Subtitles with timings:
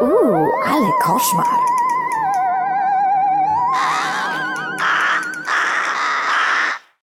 [0.00, 1.46] Uuu, ale koszmar.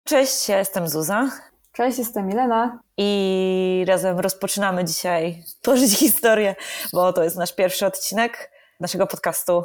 [0.04, 1.28] Cześć, ja jestem Zuza
[1.72, 2.78] Cześć, jestem Milena.
[2.96, 6.56] i razem rozpoczynamy dzisiaj tworzyć historię,
[6.92, 8.50] bo to jest nasz pierwszy odcinek
[8.80, 9.64] naszego podcastu.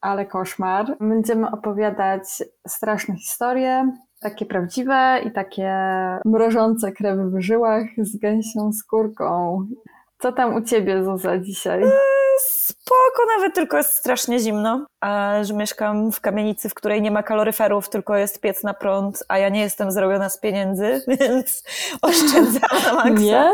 [0.00, 0.96] Ale koszmar.
[1.00, 2.22] Będziemy opowiadać
[2.68, 5.72] straszne historie, takie prawdziwe i takie
[6.24, 9.66] mrożące krew w żyłach z gęsią skórką.
[10.18, 11.82] Co tam u ciebie, Zuza, dzisiaj?
[12.40, 17.22] Spoko, nawet tylko jest strasznie zimno, a że mieszkam w kamienicy, w której nie ma
[17.22, 21.64] kaloryferów, tylko jest piec na prąd, a ja nie jestem zrobiona z pieniędzy, więc
[22.02, 23.10] oszczędzam na maksa.
[23.10, 23.52] Nie?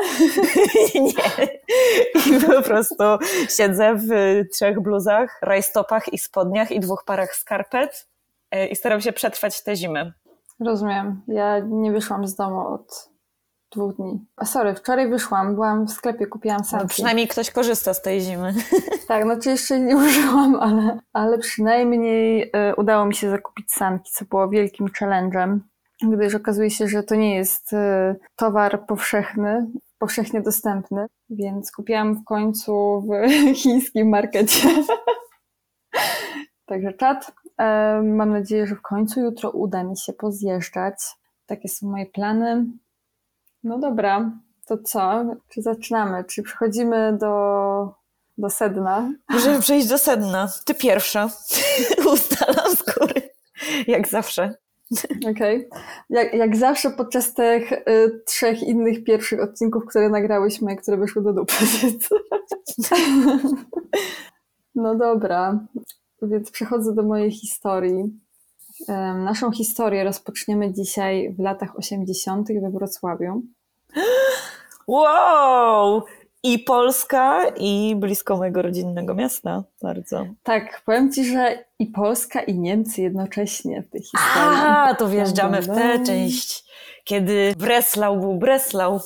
[1.01, 1.49] nie.
[2.27, 3.05] I po prostu
[3.57, 4.09] siedzę w
[4.53, 8.09] trzech bluzach, rajstopach i spodniach i dwóch parach skarpet
[8.51, 10.13] e, i staram się przetrwać tę zimę.
[10.61, 11.23] Rozumiem.
[11.29, 13.16] Ja nie wyszłam z domu od
[13.73, 14.27] dwóch dni.
[14.37, 16.87] A sorry, wczoraj wyszłam, byłam w sklepie, kupiłam No, sanki.
[16.89, 18.55] przynajmniej ktoś korzysta z tej zimy.
[19.09, 24.25] Tak, znaczy jeszcze nie użyłam, ale, ale przynajmniej y, udało mi się zakupić sanki, co
[24.25, 25.59] było wielkim challenge'em,
[26.03, 27.77] gdyż okazuje się, że to nie jest y,
[28.37, 29.67] towar powszechny,
[29.99, 33.31] powszechnie dostępny, więc kupiłam w końcu w
[33.63, 34.69] chińskim markecie.
[36.67, 37.33] Także czat.
[37.59, 40.95] E, Mam nadzieję, że w końcu jutro uda mi się pozjeżdżać.
[41.47, 42.67] Takie są moje plany.
[43.67, 44.31] No dobra,
[44.67, 45.25] to co?
[45.49, 46.25] Czy zaczynamy?
[46.25, 47.95] Czy przechodzimy do,
[48.39, 49.13] do sedna?
[49.29, 50.49] Możemy przejść do sedna.
[50.65, 51.31] Ty pierwsza.
[52.13, 53.31] Ustalam z góry.
[53.87, 54.55] Jak zawsze.
[55.31, 55.69] Okej.
[56.11, 61.33] Jak, jak zawsze podczas tych y, trzech innych pierwszych odcinków, które nagrałyśmy, które wyszły do
[61.33, 61.55] dupy.
[64.75, 65.67] no dobra,
[66.23, 68.21] więc przechodzę do mojej historii.
[69.25, 72.49] Naszą historię rozpoczniemy dzisiaj w latach 80.
[72.63, 73.43] we Wrocławiu.
[74.87, 76.03] Wow!
[76.43, 79.65] I Polska, i blisko mojego rodzinnego miasta.
[79.83, 80.27] Bardzo.
[80.43, 84.59] Tak, powiem Ci, że i Polska, i Niemcy jednocześnie w tej historii.
[84.67, 86.65] A, to wjeżdżamy w tę część,
[87.05, 89.01] kiedy Breslau był Breslau.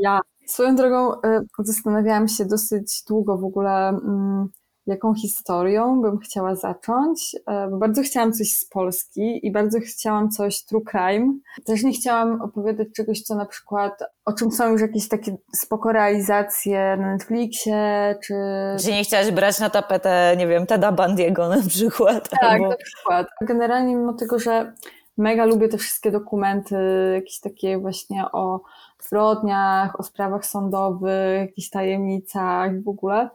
[0.00, 0.20] Ja.
[0.46, 4.48] Swoją drogą e, zastanawiałam się dosyć długo w ogóle, mm,
[4.86, 10.64] jaką historią bym chciała zacząć, e, bardzo chciałam coś z Polski i bardzo chciałam coś
[10.64, 11.34] true crime.
[11.64, 13.92] Też nie chciałam opowiadać czegoś, co na przykład,
[14.24, 18.34] o czym są już jakieś takie spoko realizacje na Netflixie, czy...
[18.80, 22.28] Czy nie chciałaś brać na tapetę, nie wiem, Teda Bandiego na przykład?
[22.28, 22.68] Tak, albo...
[22.68, 23.26] na przykład.
[23.40, 24.72] Generalnie mimo tego, że
[25.16, 26.76] mega lubię te wszystkie dokumenty,
[27.14, 28.60] jakieś takie właśnie o
[29.06, 33.30] zbrodniach, o sprawach sądowych, jakichś tajemnicach w ogóle,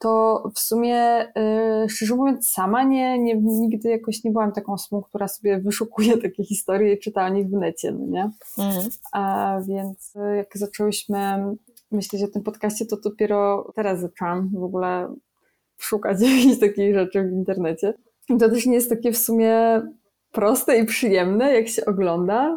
[0.00, 1.28] to w sumie,
[1.84, 6.16] y, szczerze mówiąc, sama nie, nie, nigdy jakoś nie byłam taką osobą, która sobie wyszukuje
[6.18, 8.30] takie historie i czyta o nich w necie, no nie?
[8.58, 8.88] Mhm.
[9.12, 11.18] A więc y, jak zaczęłyśmy
[11.90, 15.14] myśleć o tym podcaście, to dopiero teraz zaczęłam w ogóle
[15.78, 17.94] szukać jakichś takich rzeczy w internecie.
[18.28, 19.82] I to też nie jest takie w sumie
[20.32, 22.56] proste i przyjemne, jak się ogląda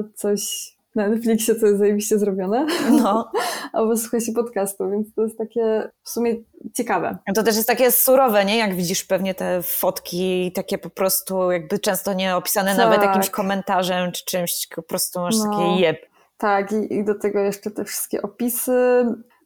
[0.00, 3.30] y, coś na Netflixie, co jest zajebiście zrobione, No.
[3.72, 6.34] albo słucha się podcastu, więc to jest takie w sumie
[6.74, 7.18] ciekawe.
[7.34, 8.56] To też jest takie surowe, nie?
[8.56, 12.78] Jak widzisz pewnie te fotki, takie po prostu jakby często nie opisane Tak.
[12.78, 15.44] nawet jakimś komentarzem czy czymś, po prostu masz No.
[15.50, 15.96] takie jeb.
[16.38, 19.04] Tak, i, i do tego jeszcze te wszystkie opisy.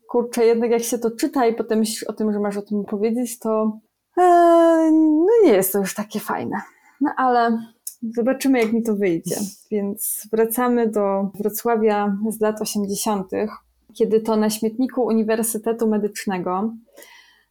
[0.09, 2.85] Kurczę, jednak jak się to czyta i potem myślisz o tym, że masz o tym
[2.85, 3.79] powiedzieć, to
[4.19, 4.23] e,
[4.93, 6.63] no nie jest to już takie fajne.
[7.01, 7.59] No ale
[8.03, 9.37] zobaczymy, jak mi to wyjdzie.
[9.71, 13.31] Więc wracamy do Wrocławia z lat 80.,
[13.95, 16.73] kiedy to na śmietniku Uniwersytetu Medycznego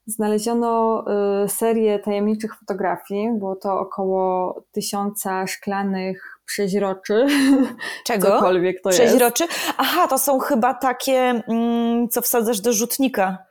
[0.05, 1.03] znaleziono
[1.45, 3.29] y, serię tajemniczych fotografii.
[3.39, 7.25] Było to około tysiąca szklanych przeźroczy.
[8.07, 8.27] Czego?
[8.27, 9.01] Cokolwiek to jest.
[9.01, 9.43] Przeźroczy?
[9.77, 13.50] Aha, to są chyba takie, mm, co wsadzasz do rzutnika.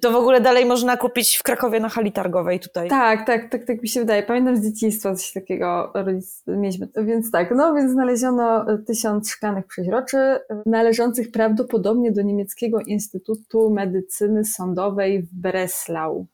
[0.00, 2.88] To w ogóle dalej można kupić w Krakowie na hali targowej tutaj.
[2.88, 4.22] Tak, tak, tak, tak mi się wydaje.
[4.22, 5.92] Pamiętam z dzieciństwa coś takiego
[6.46, 6.88] mieliśmy.
[6.96, 13.70] Więc tak, no więc znaleziono e, tysiąc szklanych przeźroczy e, należących prawdopodobnie do niemieckiego Instytutu
[13.70, 16.26] Medycyny Sądowej w Breslau.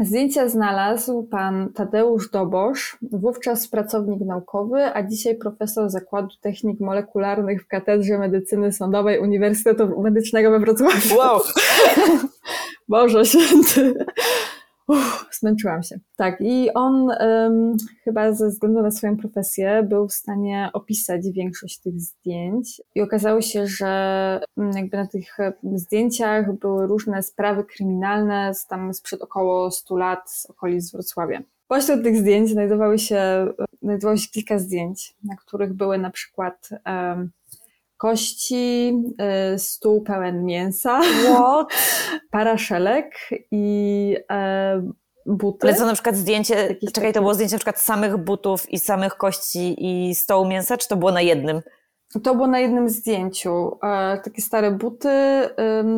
[0.00, 7.66] Zdjęcia znalazł pan Tadeusz Dobosz, wówczas pracownik naukowy, a dzisiaj profesor Zakładu Technik Molekularnych w
[7.66, 11.16] Katedrze Medycyny Sądowej Uniwersytetu Medycznego we Wrocławiu.
[11.16, 11.40] Wow!
[12.88, 14.04] Boże święty.
[14.88, 15.98] Uff, zmęczyłam się.
[16.16, 21.80] Tak, i on em, chyba ze względu na swoją profesję był w stanie opisać większość
[21.80, 22.82] tych zdjęć.
[22.94, 28.66] I okazało się, że mm, jakby na tych e, zdjęciach były różne sprawy kryminalne z
[28.66, 31.40] tam sprzed około 100 lat z okolic Wrocławia.
[31.68, 33.46] Pośród tych zdjęć znajdowały się
[33.82, 37.30] znajdowało się kilka zdjęć, na których były na przykład um,
[38.04, 38.92] kości,
[39.54, 41.68] y, stół pełen mięsa, What?
[42.30, 43.14] paraszelek
[43.50, 44.82] i e,
[45.26, 45.66] buty.
[45.66, 48.78] Ale co na przykład zdjęcie, Jakiś czekaj, to było zdjęcie na przykład samych butów i
[48.78, 51.60] samych kości i stołu mięsa, czy to było na jednym?
[52.22, 53.78] To było na jednym zdjęciu.
[53.82, 55.08] E, takie stare buty,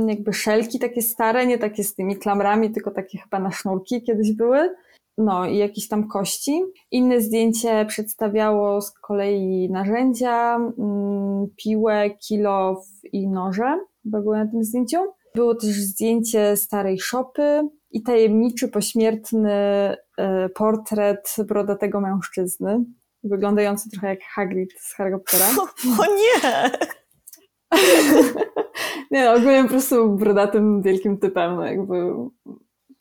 [0.06, 4.32] jakby szelki takie stare, nie takie z tymi klamrami, tylko takie chyba na sznurki kiedyś
[4.32, 4.74] były.
[5.18, 6.62] No i jakieś tam kości.
[6.90, 14.64] Inne zdjęcie przedstawiało z kolei narzędzia, mm, piłę, kilow i noże, chyba były na tym
[14.64, 14.98] zdjęciu.
[15.34, 22.84] Było też zdjęcie starej szopy i tajemniczy, pośmiertny e, portret brodatego mężczyzny,
[23.24, 25.46] wyglądający trochę jak Hagrid z Harry Pottera.
[26.00, 26.70] O nie!
[29.10, 32.12] Nie no, ogólnie po prostu brodatym, wielkim typem, no jakby,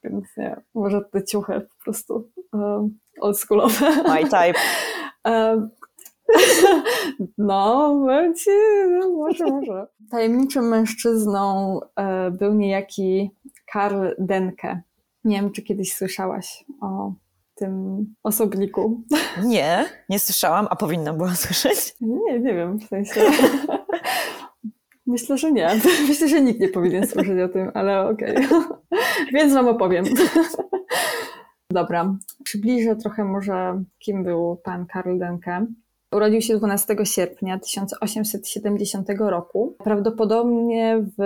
[0.09, 4.03] więc nie, może te ciuchy po prostu um, oldschoolowe.
[4.03, 4.53] My type.
[5.25, 5.69] Um,
[7.37, 8.05] no,
[8.35, 8.49] ci,
[8.99, 9.87] no, może, może.
[10.11, 13.31] Tajemniczym mężczyzną e, był niejaki
[13.71, 14.81] Karl Denke.
[15.23, 17.13] Nie wiem, czy kiedyś słyszałaś o
[17.55, 19.01] tym osobniku.
[19.43, 21.95] Nie, nie słyszałam, a powinnam była słyszeć.
[22.01, 23.21] Nie, nie wiem, w sensie.
[25.07, 25.69] Myślę, że nie.
[26.07, 28.35] Myślę, że nikt nie powinien słyszeć o tym, ale okej.
[29.33, 30.05] Więc wam opowiem.
[31.71, 35.65] Dobra, przybliżę trochę może, kim był pan Karl Denke.
[36.11, 39.75] Urodził się 12 sierpnia 1870 roku.
[39.83, 41.21] Prawdopodobnie w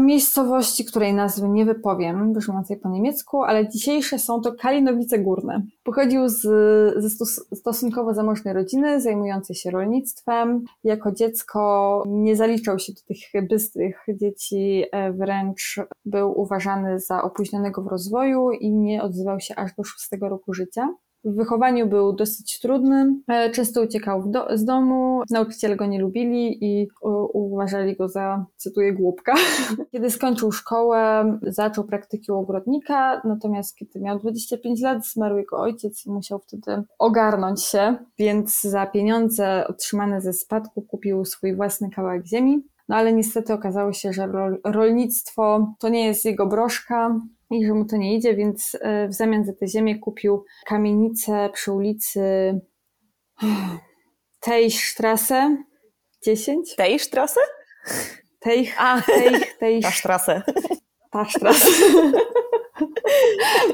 [0.00, 5.62] miejscowości, której nazwy nie wypowiem, brzmiącej po niemiecku, ale dzisiejsze są to Kalinowice Górne.
[5.84, 6.40] Pochodził z,
[7.02, 10.64] ze stos, stosunkowo zamożnej rodziny, zajmującej się rolnictwem.
[10.84, 17.82] Jako dziecko nie zaliczał się do tych bystrych dzieci, e, wręcz był uważany za opóźnionego
[17.82, 20.88] w rozwoju i nie odzywał się aż do szóstego roku życia.
[21.26, 26.64] W wychowaniu był dosyć trudny, e, często uciekał do, z domu, nauczyciele go nie lubili
[26.64, 27.08] i u,
[27.52, 29.34] uważali go za, cytuję, głupka.
[29.92, 36.06] Kiedy skończył szkołę, zaczął praktyki u ogrodnika, natomiast kiedy miał 25 lat, zmarł jego ojciec
[36.06, 42.26] i musiał wtedy ogarnąć się, więc za pieniądze otrzymane ze spadku kupił swój własny kawałek
[42.26, 42.62] ziemi.
[42.88, 47.20] No ale niestety okazało się, że rol, rolnictwo to nie jest jego broszka,
[47.50, 51.50] i że mu to nie idzie, więc e, w zamian za tę ziemię kupił kamienicę
[51.52, 52.20] przy ulicy
[54.40, 55.56] Teichstrasse
[56.24, 56.76] 10.
[56.76, 57.40] Tej sztrasę?
[58.40, 60.42] Teich, A, Teich, Teich, ta sztrasę.
[61.10, 61.70] Tachstrasse.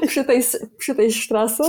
[0.07, 0.41] przy, tej,
[0.77, 1.63] przy tej strasse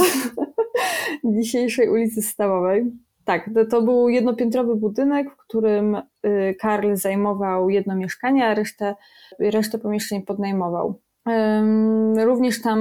[1.24, 2.92] dzisiejszej ulicy Stawowej.
[3.24, 8.94] Tak, to, to był jednopiętrowy budynek, w którym y, Karl zajmował jedno mieszkanie, a resztę,
[9.38, 11.00] resztę pomieszczeń podnajmował.
[12.24, 12.78] Również tam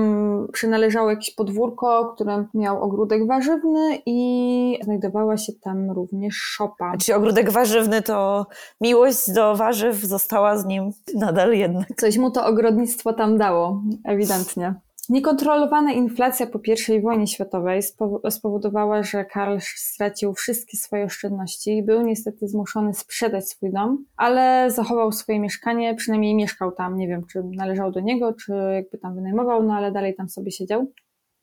[0.53, 6.97] przynależało jakieś podwórko, które miał ogródek warzywny i znajdowała się tam również szopa.
[6.97, 8.45] Czyli ogródek warzywny to
[8.81, 11.87] miłość do warzyw została z nim nadal jednak.
[11.97, 14.73] Coś mu to ogrodnictwo tam dało, ewidentnie.
[15.09, 16.59] Niekontrolowana inflacja po
[16.93, 22.93] I wojnie światowej spowo- spowodowała, że Karl stracił wszystkie swoje oszczędności i był niestety zmuszony
[22.93, 27.99] sprzedać swój dom, ale zachował swoje mieszkanie, przynajmniej mieszkał tam, nie wiem czy należało do
[27.99, 30.91] niego, czy jakby tam wynajmował, no ale dalej tam sobie siedział.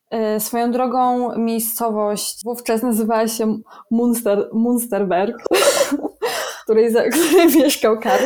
[0.09, 3.59] E, Swoją drogą miejscowość wówczas nazywała się
[3.91, 5.37] Munster, Munsterberg,
[6.59, 8.25] w której, w której mieszkał Karl.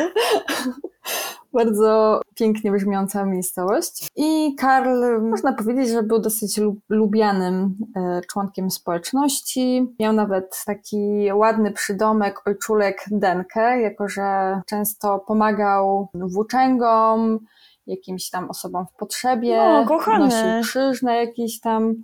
[1.55, 4.07] Bardzo pięknie brzmiąca miejscowość.
[4.15, 9.95] I Karl, można powiedzieć, że był dosyć lu- lubianym e, członkiem społeczności.
[9.99, 17.39] Miał nawet taki ładny przydomek ojczulek Denke, jako że często pomagał włóczęgom,
[17.87, 19.57] jakimś tam osobom w potrzebie.
[19.57, 20.25] No, kochany.
[20.25, 21.95] Nosił krzyż na jakiś tam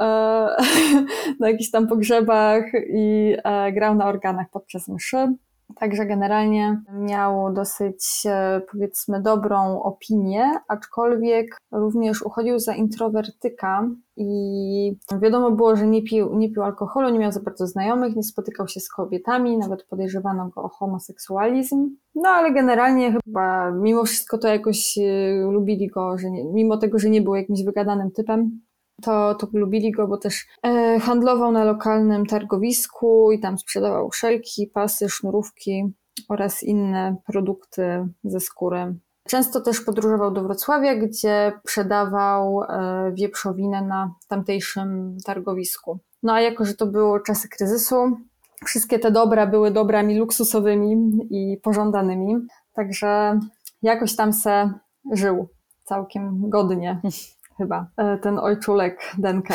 [0.00, 0.04] e,
[1.40, 5.34] na jakichś tam pogrzebach i e, grał na organach podczas mszy.
[5.76, 15.50] Także generalnie miał dosyć, e, powiedzmy, dobrą opinię, aczkolwiek również uchodził za introwertyka i wiadomo
[15.50, 18.80] było, że nie pił, nie pił alkoholu, nie miał za bardzo znajomych, nie spotykał się
[18.80, 21.96] z kobietami, nawet podejrzewano go o homoseksualizm.
[22.14, 26.98] No ale generalnie chyba mimo wszystko to jakoś e, lubili go, że nie, mimo tego,
[26.98, 28.60] że nie był jakimś wygadanym typem,
[29.02, 34.66] to, to lubili go, bo też e, handlował na lokalnym targowisku i tam sprzedawał szelki,
[34.66, 35.92] pasy, sznurówki
[36.28, 38.94] oraz inne produkty ze skóry.
[39.28, 45.98] Często też podróżował do Wrocławia, gdzie sprzedawał e, wieprzowinę na tamtejszym targowisku.
[46.22, 48.16] No a jako, że to były czasy kryzysu,
[48.64, 52.36] wszystkie te dobra były dobrami luksusowymi i pożądanymi,
[52.72, 53.40] także
[53.82, 54.72] jakoś tam se
[55.12, 55.48] żył
[55.84, 57.00] całkiem godnie
[57.62, 59.54] chyba, e, ten ojczulek Denke.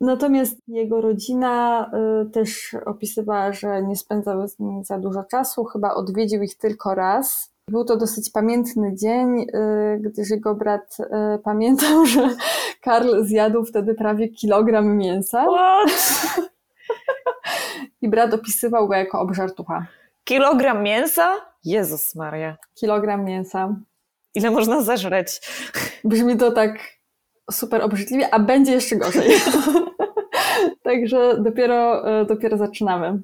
[0.00, 1.86] Natomiast jego rodzina
[2.26, 6.94] y, też opisywała, że nie spędzał z nimi za dużo czasu, chyba odwiedził ich tylko
[6.94, 7.52] raz.
[7.68, 9.46] Był to dosyć pamiętny dzień, y,
[10.00, 10.96] gdyż jego brat
[11.44, 12.28] pamiętał, że
[12.82, 15.46] Karl zjadł wtedy prawie kilogram mięsa.
[15.46, 16.40] What?
[18.02, 19.86] I brat opisywał go jako obżartucha.
[20.24, 21.34] Kilogram mięsa?
[21.64, 22.56] Jezus Maria.
[22.74, 23.76] Kilogram mięsa.
[24.34, 25.40] Ile można zażreć?
[26.04, 26.97] Brzmi to tak
[27.50, 29.30] super obrzydliwie, a będzie jeszcze gorzej.
[30.82, 33.18] Także dopiero, e, dopiero zaczynamy.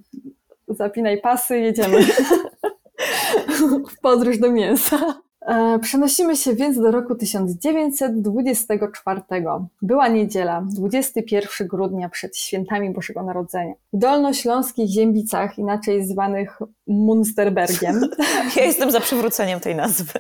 [0.69, 1.99] Zapinaj pasy, jedziemy.
[3.90, 5.25] w podróż do mięsa.
[5.47, 9.21] E, przenosimy się więc do roku 1924.
[9.83, 13.75] Była niedziela, 21 grudnia przed świętami Bożego Narodzenia.
[13.93, 18.00] W dolnośląskich Ziębicach, inaczej zwanych Munsterbergiem.
[18.57, 20.19] Ja jestem za przywróceniem tej nazwy.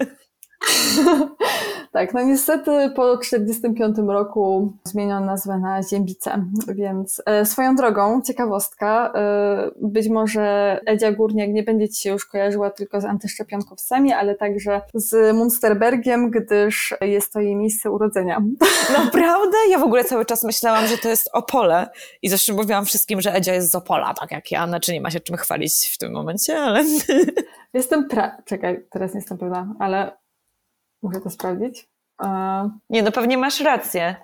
[1.94, 9.12] Tak, no niestety po 1945 roku zmieniono nazwę na Ziębice, więc e, swoją drogą, ciekawostka,
[9.14, 14.34] e, być może Edzia Górniak nie będzie Ci się już kojarzyła tylko z antyszczepionkowcami, ale
[14.34, 18.42] także z Munsterbergiem, gdyż jest to jej miejsce urodzenia.
[19.04, 19.56] Naprawdę?
[19.70, 21.88] Ja w ogóle cały czas myślałam, że to jest Opole
[22.22, 25.10] i zresztą mówiłam wszystkim, że Edzia jest z Opola, tak jak ja, znaczy nie ma
[25.10, 26.84] się czym chwalić w tym momencie, ale...
[27.74, 28.36] Jestem pra...
[28.44, 30.23] Czekaj, teraz nie jestem pewna, ale
[31.04, 31.88] Muszę to sprawdzić.
[32.90, 34.16] Nie, no pewnie masz rację.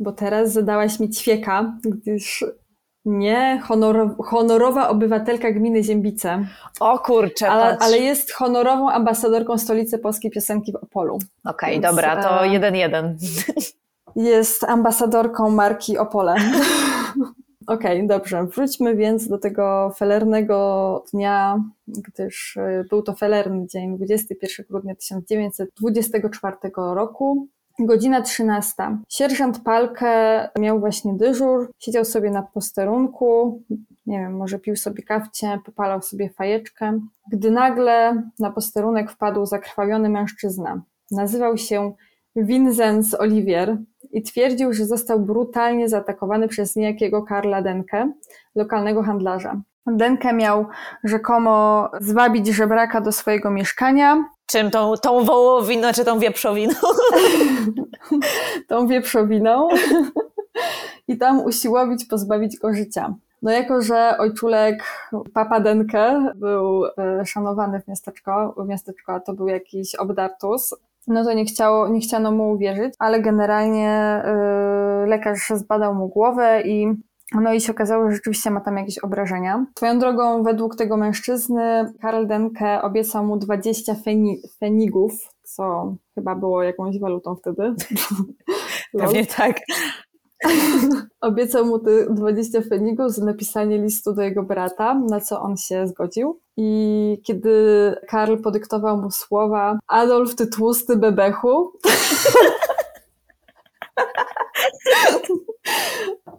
[0.00, 2.44] Bo teraz zadałaś mi ćwieka, gdyż
[3.04, 6.46] nie honor, honorowa obywatelka gminy Ziębice.
[6.80, 11.18] O kurczę, ale, ale, jest honorową ambasadorką stolicy polskiej piosenki w Opolu.
[11.44, 13.16] Okej, okay, dobra, to jeden jeden.
[14.16, 16.34] Jest ambasadorką marki Opole.
[17.66, 18.46] Okej, okay, dobrze.
[18.46, 26.56] Wróćmy więc do tego felernego dnia, gdyż y, był to felerny dzień, 21 grudnia 1924
[26.74, 27.48] roku.
[27.78, 28.74] Godzina 13.
[29.08, 33.62] Sierżant Palkę miał właśnie dyżur, siedział sobie na posterunku,
[34.06, 37.00] nie wiem, może pił sobie kawcie, popalał sobie fajeczkę,
[37.32, 40.82] gdy nagle na posterunek wpadł zakrwawiony mężczyzna.
[41.10, 41.92] Nazywał się
[42.36, 43.78] Vinzenz Olivier
[44.12, 48.12] i twierdził, że został brutalnie zaatakowany przez niejakiego Karla Denkę,
[48.54, 49.60] lokalnego handlarza.
[49.86, 50.66] Denkę miał
[51.04, 54.24] rzekomo zwabić żebraka do swojego mieszkania.
[54.46, 54.70] Czym?
[54.70, 56.74] Tą, tą wołowiną, czy tą wieprzowiną?
[58.68, 59.68] tą wieprzowiną.
[61.08, 63.14] I tam usiłowić pozbawić go życia.
[63.42, 64.84] No jako, że ojczulek
[65.34, 70.74] Papa Denke był e, szanowany w miasteczku, w miasteczku, a to był jakiś obdartus,
[71.06, 76.62] no to nie, chciało, nie chciano mu uwierzyć, ale generalnie yy, lekarz zbadał mu głowę
[76.62, 76.86] i
[77.34, 79.66] no i się okazało, że rzeczywiście ma tam jakieś obrażenia.
[79.78, 86.62] Swoją drogą, według tego mężczyzny, Karl Denke obiecał mu 20 feni fenigów, co chyba było
[86.62, 87.74] jakąś walutą wtedy.
[88.98, 89.60] Pewnie tak.
[91.20, 95.86] Obiecał mu te 20 fenigów za napisanie listu do jego brata, na co on się
[95.86, 96.40] zgodził.
[96.56, 101.72] I kiedy Karl podyktował mu słowa Adolf, ty tłusty bebechu,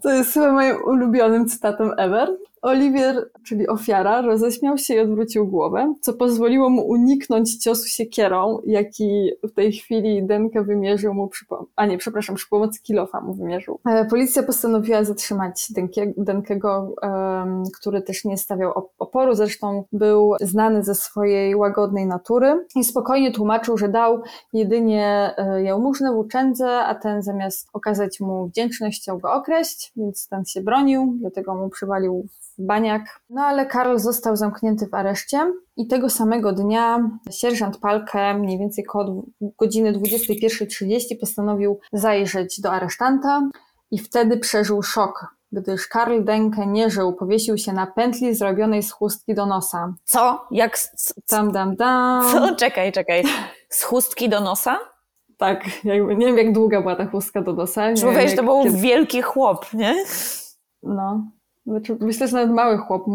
[0.03, 2.37] to jest chyba moim ulubionym cytatem ever.
[2.63, 9.31] Oliwier, czyli ofiara, roześmiał się i odwrócił głowę, co pozwoliło mu uniknąć ciosu siekierą, jaki
[9.43, 13.79] w tej chwili Denke wymierzył mu, przy, a nie, przepraszam, przy pomocy kilofa mu wymierzył.
[13.85, 16.95] E, policja postanowiła zatrzymać Denke, Denkego,
[17.79, 23.77] który też nie stawiał oporu, zresztą był znany ze swojej łagodnej natury i spokojnie tłumaczył,
[23.77, 24.21] że dał
[24.53, 30.45] jedynie e, jałmużnę włóczędze, a ten zamiast okazać mu wdzięczność chciał go okreść, więc ten
[30.45, 32.27] się bronił, dlatego mu przywalił
[32.59, 33.21] Baniak.
[33.29, 38.83] No ale Karol został zamknięty w areszcie i tego samego dnia sierżant Palkę mniej więcej
[38.83, 39.23] koło
[39.57, 43.49] godziny 21.30 postanowił zajrzeć do aresztanta
[43.91, 48.91] i wtedy przeżył szok, gdyż Karl Denke nie żył, powiesił się na pętli zrobionej z
[48.91, 49.93] chustki do nosa.
[50.03, 50.47] Co?
[50.51, 50.77] Jak?
[51.27, 52.31] Tam, dam, dam.
[52.31, 52.55] Co?
[52.65, 53.23] Czekaj, czekaj.
[53.69, 54.79] Z chustki do nosa?
[55.37, 57.93] Tak, jakby, nie wiem jak długa była ta chustka do nosa.
[57.93, 58.77] Człowiek, że to był kiedy...
[58.77, 59.95] wielki chłop, nie?
[60.83, 61.23] No,
[61.65, 63.07] znaczy, myślę, że nawet mały chłop,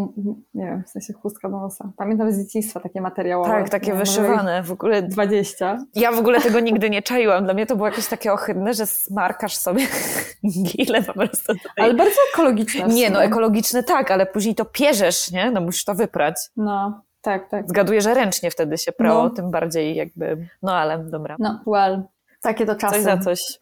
[0.55, 1.93] nie wiem, w sensie chustka do nosa.
[1.97, 3.45] Pamiętam z dzieciństwa takie materiały.
[3.45, 5.03] Tak, takie wyszywane, w ogóle.
[5.03, 5.79] 20.
[5.95, 7.45] Ja w ogóle tego nigdy nie czaiłam.
[7.45, 9.87] Dla mnie to było jakieś takie ohydne, że smarkasz sobie
[10.65, 11.53] gile po prostu.
[11.53, 11.71] Tutaj.
[11.77, 12.87] Ale bardzo ekologiczne.
[12.87, 15.51] Nie, no ekologiczne tak, ale później to pierzesz, nie?
[15.51, 16.35] No musisz to wyprać.
[16.57, 17.69] No, tak, tak.
[17.69, 19.31] Zgaduję, że ręcznie wtedy się prało, no.
[19.31, 21.37] tym bardziej jakby, no ale dobra.
[21.39, 22.03] No, well.
[22.43, 22.95] Takie to czasy.
[22.95, 23.59] Coś za coś.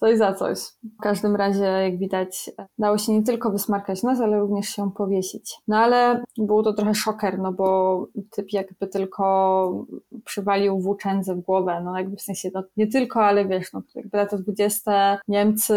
[0.00, 0.58] coś za coś.
[0.98, 5.54] W każdym razie, jak widać, dało się nie tylko wysmarkać nos, ale również się powiesić.
[5.68, 9.86] No ale był to trochę szoker, no bo typ jakby tylko
[10.24, 14.18] przywalił włóczędze w głowę, no jakby w sensie, no nie tylko, ale wiesz, no jakby
[14.18, 15.74] lata 20, Niemcy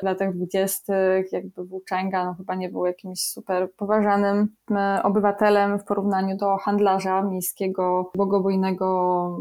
[0.00, 0.94] w latach 20,
[1.32, 7.22] jakby włóczęga, no chyba nie był jakimś super poważanym e, obywatelem w porównaniu do handlarza
[7.22, 9.38] miejskiego, bogobojnego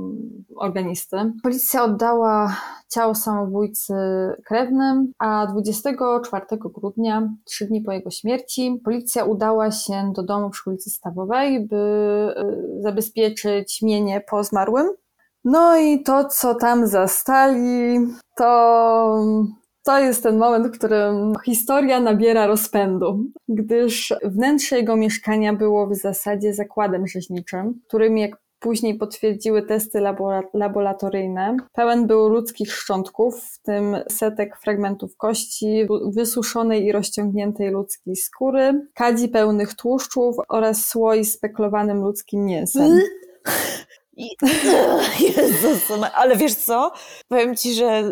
[0.56, 1.18] organisty.
[1.44, 2.17] Policja oddała
[2.90, 3.94] ciało samobójcy
[4.46, 10.70] krewnym, a 24 grudnia, trzy dni po jego śmierci, policja udała się do domu przy
[10.70, 11.76] ulicy Stawowej, by
[12.78, 14.88] y, zabezpieczyć mienie po zmarłym.
[15.44, 18.00] No i to, co tam zastali,
[18.36, 19.24] to
[19.88, 25.96] to jest ten moment, w którym historia nabiera rozpędu, gdyż wnętrze jego mieszkania było w
[25.96, 30.00] zasadzie zakładem rzeźniczym, którym jak później potwierdziły testy
[30.54, 31.58] laboratoryjne.
[31.74, 39.30] Pełen był ludzkich szczątków, w tym setek fragmentów kości, wysuszonej i rozciągniętej ludzkiej skóry, kadzi
[39.30, 43.00] pełnych tłuszczów oraz słoi speklowanym ludzkim mięsem.
[45.38, 46.92] Jezus, ale wiesz co?
[47.28, 48.12] Powiem ci, że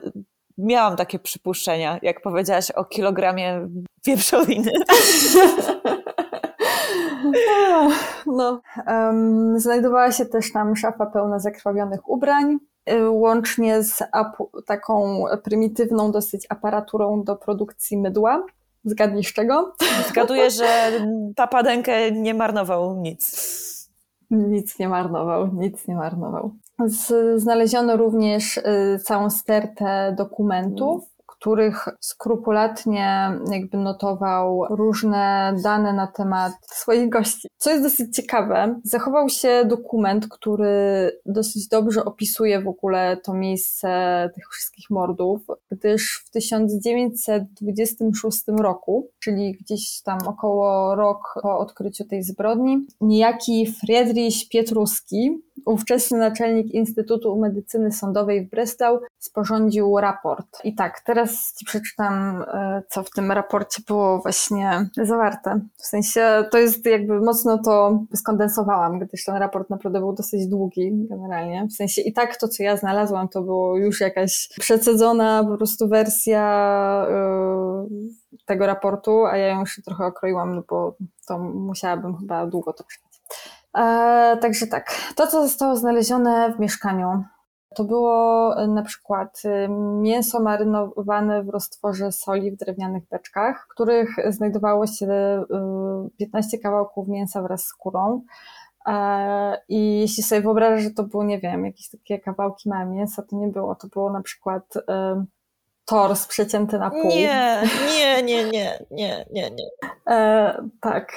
[0.58, 3.68] miałam takie przypuszczenia, jak powiedziałaś o kilogramie
[4.08, 4.72] wieprzowiny.
[8.26, 8.62] No.
[8.88, 12.58] Um, znajdowała się też tam szafa pełna zakrwawionych ubrań,
[12.92, 14.04] y, łącznie z
[14.66, 18.46] taką prymitywną dosyć aparaturą do produkcji mydła.
[18.86, 19.74] Zgadnij z czego?
[20.10, 20.68] Zgaduję, że
[21.52, 23.56] padenkę nie marnował nic.
[24.32, 26.52] Nic nie marnował, nic nie marnował.
[26.86, 28.64] Z, znaleziono również y,
[29.04, 31.15] całą stertę dokumentów,
[31.46, 37.48] których skrupulatnie jakby notował różne dane na temat swoich gości.
[37.58, 43.90] Co jest dosyć ciekawe, zachował się dokument, który dosyć dobrze opisuje w ogóle to miejsce
[44.36, 52.24] tych wszystkich mordów, gdyż w 1926 roku, czyli gdzieś tam około rok po odkryciu tej
[52.24, 60.48] zbrodni, niejaki Friedrich Pietruski, ówczesny naczelnik Instytutu Medycyny Sądowej w Breslau, sporządził raport.
[60.64, 65.60] I tak, teraz Ci przeczytam, e, co w tym raporcie było właśnie zawarte.
[65.78, 71.08] W sensie to jest jakby mocno to skondensowałam, gdyż ten raport naprawdę był dosyć długi
[71.10, 71.68] generalnie.
[71.68, 75.88] W sensie i tak to, co ja znalazłam, to było już jakaś przecedzona po prostu
[75.88, 77.08] wersja
[77.90, 78.10] yy,
[78.46, 80.96] tego raportu, a ja ją już trochę okroiłam, no bo
[81.28, 83.05] to musiałabym chyba długo to czytać.
[83.76, 87.24] E, także tak, to co zostało znalezione w mieszkaniu,
[87.76, 89.70] to było e, na przykład e,
[90.02, 95.08] mięso marynowane w roztworze soli w drewnianych beczkach, w których znajdowało się
[96.18, 98.22] 15 kawałków mięsa wraz z skórą.
[99.70, 103.36] I jeśli sobie wyobrażasz, że to było, nie wiem, jakieś takie kawałki małe mięsa, to
[103.36, 103.76] nie było.
[103.76, 104.74] To było na przykład
[105.86, 107.10] tors przecięty na pół.
[107.10, 107.64] Nie,
[107.98, 109.70] nie, nie, nie, nie, nie, nie.
[110.08, 111.14] E, tak,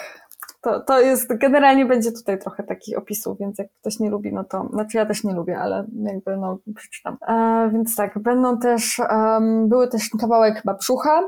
[0.60, 4.44] to, to jest, generalnie będzie tutaj trochę takich opisów, więc jak ktoś nie lubi, no
[4.44, 7.16] to, znaczy ja też nie lubię, ale jakby no przeczytam.
[7.28, 11.22] E, więc tak, będą też, um, były też kawałek chyba brzucha,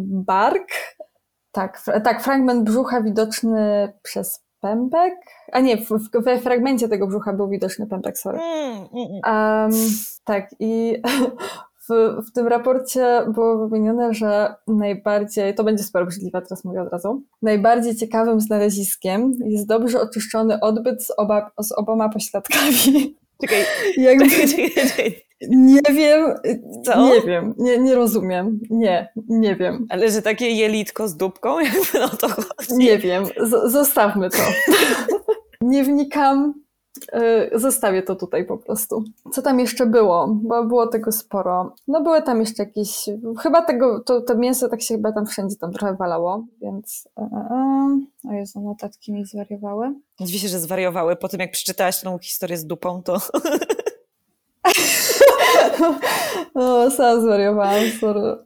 [0.00, 0.68] bark,
[1.52, 5.14] tak, tak, fragment brzucha widoczny przez pępek,
[5.52, 8.38] a nie, w, w, we fragmencie tego brzucha był widoczny pępek, sorry.
[9.26, 9.70] Um,
[10.24, 11.02] tak, i
[11.88, 16.92] w, w tym raporcie było wymienione, że najbardziej, to będzie super obrzydliwe, teraz mówię od
[16.92, 23.16] razu, najbardziej ciekawym znaleziskiem jest dobrze oczyszczony odbyt z, oba, z oboma pośladkami.
[23.40, 23.64] Czekaj,
[23.96, 25.22] Jakby, czekaj, czekaj.
[25.48, 26.34] Nie wiem,
[26.84, 27.06] Co?
[27.06, 29.86] nie wiem, nie, nie rozumiem, nie, nie wiem.
[29.88, 32.72] Ale że takie jelitko z dupką, jakby no to chodzi.
[32.72, 34.38] Nie wiem, Z zostawmy to.
[35.60, 36.54] nie wnikam,
[37.54, 39.04] zostawię to tutaj po prostu.
[39.32, 40.28] Co tam jeszcze było?
[40.28, 41.74] Bo było tego sporo.
[41.88, 43.04] No były tam jeszcze jakieś,
[43.42, 47.22] chyba tego, to, to mięso tak się chyba tam wszędzie tam trochę walało, więc e,
[47.22, 48.00] e, e.
[48.30, 49.94] o Jezu, notatki mi zwariowały.
[50.20, 51.16] Dziwi się, że zwariowały.
[51.16, 53.14] Po tym jak przeczytałaś tą historię z dupą, to...
[56.54, 58.36] o, sam zwariowałam, sorry.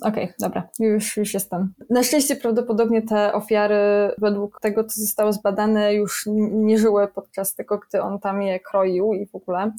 [0.00, 1.74] Okej, okay, dobra, już, już jestem.
[1.90, 3.76] Na szczęście prawdopodobnie te ofiary,
[4.18, 9.12] według tego, co zostało zbadane, już nie żyły podczas tego, gdy on tam je kroił
[9.14, 9.72] i w ogóle.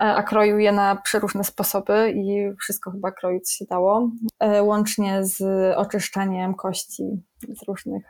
[0.00, 5.24] E, a kroił je na przeróżne sposoby i wszystko chyba kroić się dało, e, łącznie
[5.24, 5.42] z
[5.76, 8.04] oczyszczaniem kości z różnych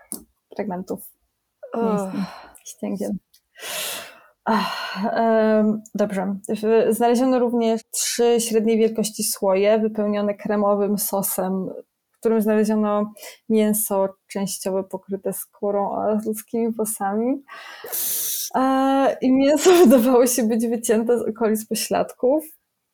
[0.56, 1.00] fragmentów
[4.46, 5.82] ścięgien.
[5.94, 6.36] Dobrze.
[6.90, 11.70] Znaleziono również trzy średniej wielkości słoje wypełnione kremowym sosem,
[12.12, 13.12] w którym znaleziono
[13.48, 17.42] mięso częściowo pokryte skórą oraz ludzkimi włosami.
[19.20, 22.44] I mięso wydawało się być wycięte z okolic pośladków.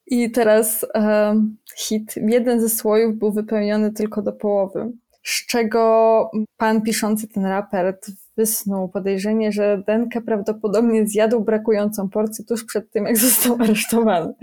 [0.07, 1.35] I teraz e,
[1.77, 2.15] hit.
[2.17, 8.89] Jeden ze słojów był wypełniony tylko do połowy, z czego pan piszący ten raport wysnuł
[8.89, 14.35] podejrzenie, że Denke prawdopodobnie zjadł brakującą porcję tuż przed tym, jak został aresztowany.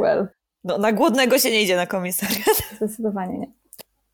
[0.00, 0.28] Well.
[0.64, 2.62] No, na głodnego się nie idzie na komisariat.
[2.76, 3.52] Zdecydowanie nie.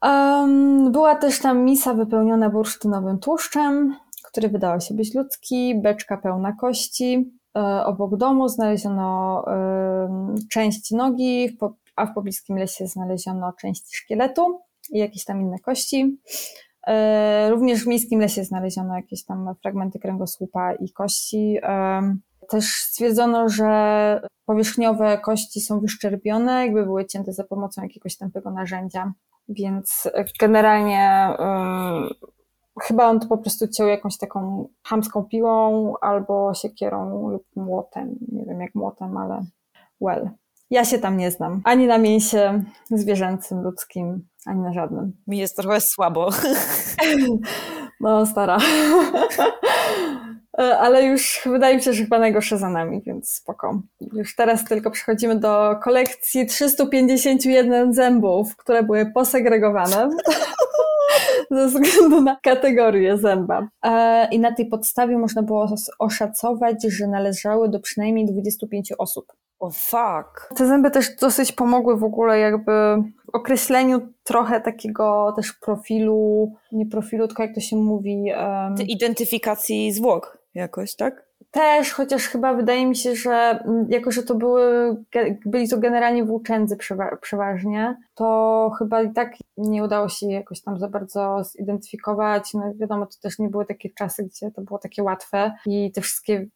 [0.03, 6.53] Um, była też tam misa wypełniona bursztynowym tłuszczem, który wydawał się być ludzki, beczka pełna
[6.53, 7.33] kości.
[7.57, 11.59] E, obok domu znaleziono e, część nogi,
[11.97, 16.19] a w pobliskim lesie znaleziono część szkieletu i jakieś tam inne kości.
[16.87, 21.59] E, również w miejskim lesie znaleziono jakieś tam fragmenty kręgosłupa i kości.
[22.49, 29.13] Też stwierdzono, że powierzchniowe kości są wyszczerbione, jakby były cięte za pomocą jakiegoś tępego narzędzia.
[29.49, 30.09] Więc
[30.41, 31.29] generalnie
[32.83, 38.19] chyba on to po prostu ciął jakąś taką chamską piłą albo siekierą lub młotem.
[38.33, 39.45] Nie wiem jak młotem, ale
[40.01, 40.31] well.
[40.71, 41.61] Ja się tam nie znam.
[41.65, 45.13] Ani na mięsie zwierzęcym, ludzkim, ani na żadnym.
[45.27, 46.31] Mi jest trochę słabo.
[48.01, 48.59] No, stara.
[50.81, 53.81] Ale już wydaje mi się, że chyba najgorsze za nami, więc spoko.
[54.13, 60.09] Już teraz tylko przechodzimy do kolekcji 351 zębów, które były posegregowane
[61.51, 63.69] ze względu na kategorię zęba.
[63.85, 69.33] E, I na tej podstawie można było oszacować, że należały do przynajmniej 25 osób.
[69.65, 70.49] O oh, fuck.
[70.57, 72.73] Te zęby też dosyć pomogły w ogóle jakby
[73.25, 78.33] w określeniu trochę takiego też profilu, nie profilu, tylko jak to się mówi...
[78.37, 78.87] Um...
[78.89, 81.27] Identyfikacji zwłok jakoś, tak?
[81.51, 84.97] Też, chociaż chyba wydaje mi się, że jako, że to były,
[85.47, 86.77] byli to generalnie włóczędzy
[87.21, 92.55] przeważnie, to chyba i tak nie udało się jakoś tam za bardzo zidentyfikować.
[92.55, 96.01] No wiadomo, to też nie były takie czasy, gdzie to było takie łatwe i te
[96.01, 96.47] wszystkie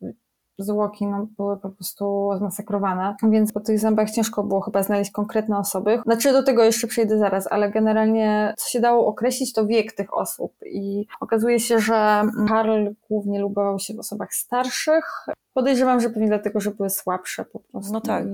[0.59, 5.59] zwłoki no, były po prostu zmasakrowane, więc po tych zębach ciężko było chyba znaleźć konkretne
[5.59, 6.01] osoby.
[6.05, 10.15] Znaczy do tego jeszcze przejdę zaraz, ale generalnie co się dało określić to wiek tych
[10.15, 15.27] osób i okazuje się, że Karl głównie lubował się w osobach starszych.
[15.55, 17.93] Podejrzewam, że pewnie dlatego, że były słabsze po prostu.
[17.93, 18.25] No tak.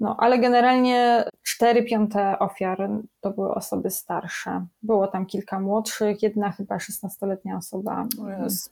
[0.00, 4.66] No, ale generalnie 4 piąte ofiar to były osoby starsze.
[4.82, 8.06] Było tam kilka młodszych, jedna chyba 16-letnia osoba.
[8.46, 8.70] Yes.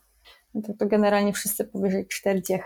[0.63, 2.63] To, to generalnie wszyscy powyżej 40.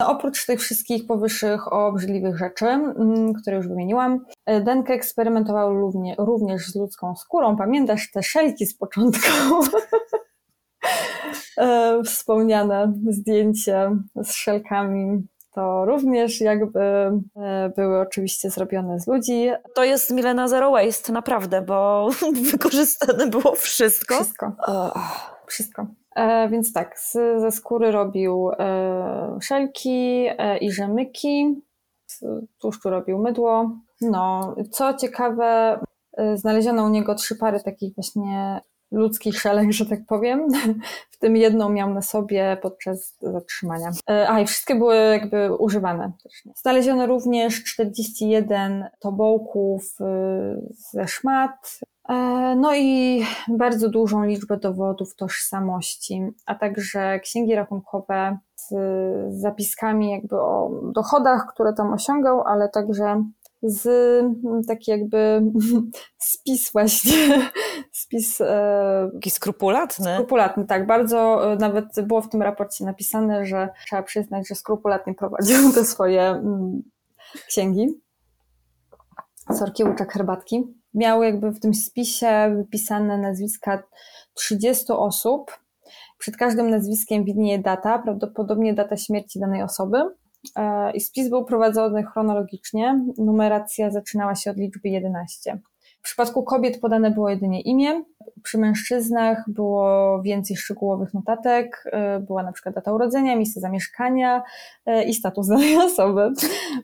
[0.00, 6.14] No, oprócz tych wszystkich powyższych obrzydliwych rzeczy, mm, które już wymieniłam, e, Denke eksperymentował równie,
[6.18, 7.56] również z ludzką skórą.
[7.56, 9.30] Pamiętasz te szelki z początku?
[11.58, 13.90] E, wspomniane zdjęcie
[14.22, 15.26] z szelkami
[15.56, 19.50] to również jakby e, były oczywiście zrobione z ludzi.
[19.74, 22.08] To jest Milena Zero Waste, naprawdę, bo
[22.52, 24.14] wykorzystane było wszystko.
[24.14, 24.52] Wszystko.
[25.46, 25.86] Wszystko.
[26.16, 31.62] E, więc tak, z, ze skóry robił e, szelki e, i rzemyki,
[32.06, 32.24] z
[32.60, 33.70] tłuszczu robił mydło.
[34.00, 35.78] No, co ciekawe,
[36.34, 38.60] znaleziono u niego trzy pary takich właśnie
[38.92, 40.48] ludzkich szelek, że tak powiem.
[41.10, 43.90] W tym jedną miał na sobie podczas zatrzymania.
[44.06, 46.12] A i wszystkie były jakby używane.
[46.56, 49.82] Znaleziono również 41 tobołków
[50.92, 51.80] ze szmat,
[52.56, 58.74] no i bardzo dużą liczbę dowodów tożsamości, a także księgi rachunkowe z
[59.40, 63.24] zapiskami jakby o dochodach, które tam osiągał, ale także
[63.62, 63.88] z
[64.68, 65.42] taki jakby
[66.18, 67.50] spis właśnie,
[67.92, 68.40] spis...
[68.40, 70.14] E, taki skrupulatny.
[70.14, 70.86] Skrupulatny, tak.
[70.86, 75.84] Bardzo e, nawet było w tym raporcie napisane, że trzeba przyznać, że skrupulatnie prowadził te
[75.84, 76.42] swoje
[77.48, 78.00] księgi.
[79.52, 83.82] Sorki, łyczek herbatki miał jakby w tym spisie wypisane nazwiska
[84.34, 85.58] 30 osób.
[86.18, 89.98] Przed każdym nazwiskiem widnieje data, prawdopodobnie data śmierci danej osoby.
[90.56, 93.04] E, I spis był prowadzony chronologicznie.
[93.18, 95.58] Numeracja zaczynała się od liczby 11.
[96.06, 98.04] W przypadku kobiet podane było jedynie imię.
[98.42, 101.84] Przy mężczyznach było więcej szczegółowych notatek.
[101.92, 104.42] E, była na przykład data urodzenia, miejsce zamieszkania
[104.86, 106.32] e, i status danej osoby.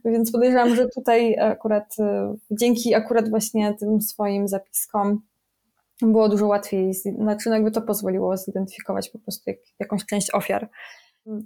[0.05, 5.23] Więc podejrzewam, że tutaj akurat e, dzięki akurat właśnie tym swoim zapiskom
[6.01, 10.69] było dużo łatwiej, znaczy no jakby to pozwoliło zidentyfikować po prostu jak, jakąś część ofiar.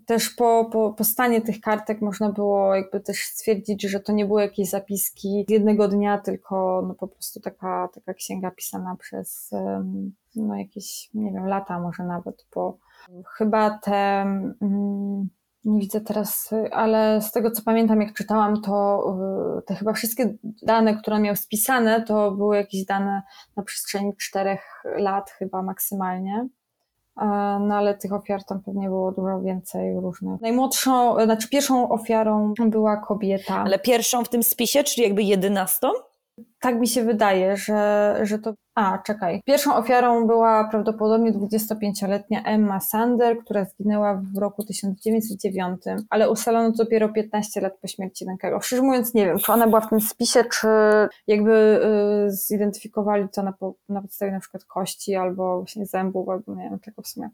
[0.07, 4.27] Też po, po, po stanie tych kartek można było jakby też stwierdzić, że to nie
[4.27, 9.51] były jakieś zapiski z jednego dnia, tylko no po prostu taka, taka księga pisana przez
[10.37, 12.79] no jakieś, nie wiem, lata może nawet, bo
[13.37, 14.23] chyba te,
[14.63, 15.29] mm,
[15.65, 19.05] nie widzę teraz, ale z tego co pamiętam, jak czytałam, to
[19.59, 23.23] y, te chyba wszystkie dane, które miał spisane, to były jakieś dane
[23.57, 26.49] na przestrzeni czterech lat chyba maksymalnie.
[27.61, 30.41] No ale tych ofiar tam pewnie było dużo więcej różnych.
[30.41, 33.55] Najmłodszą, znaczy pierwszą ofiarą była kobieta.
[33.55, 35.89] Ale pierwszą w tym spisie, czyli jakby jedenastą?
[36.61, 38.55] Tak mi się wydaje, że, że to.
[38.75, 39.41] A, czekaj.
[39.45, 46.77] Pierwszą ofiarą była prawdopodobnie 25-letnia Emma Sander, która zginęła w roku 1909, ale ustalono to
[46.85, 48.61] dopiero 15 lat po śmierci Denkego.
[48.61, 50.69] Szczerze mówiąc, nie wiem, czy ona była w tym spisie, czy
[51.27, 51.81] jakby
[52.27, 53.55] y, zidentyfikowali to na,
[53.89, 57.31] na podstawie na przykład kości albo właśnie zębów, albo nie wiem czego w sumie.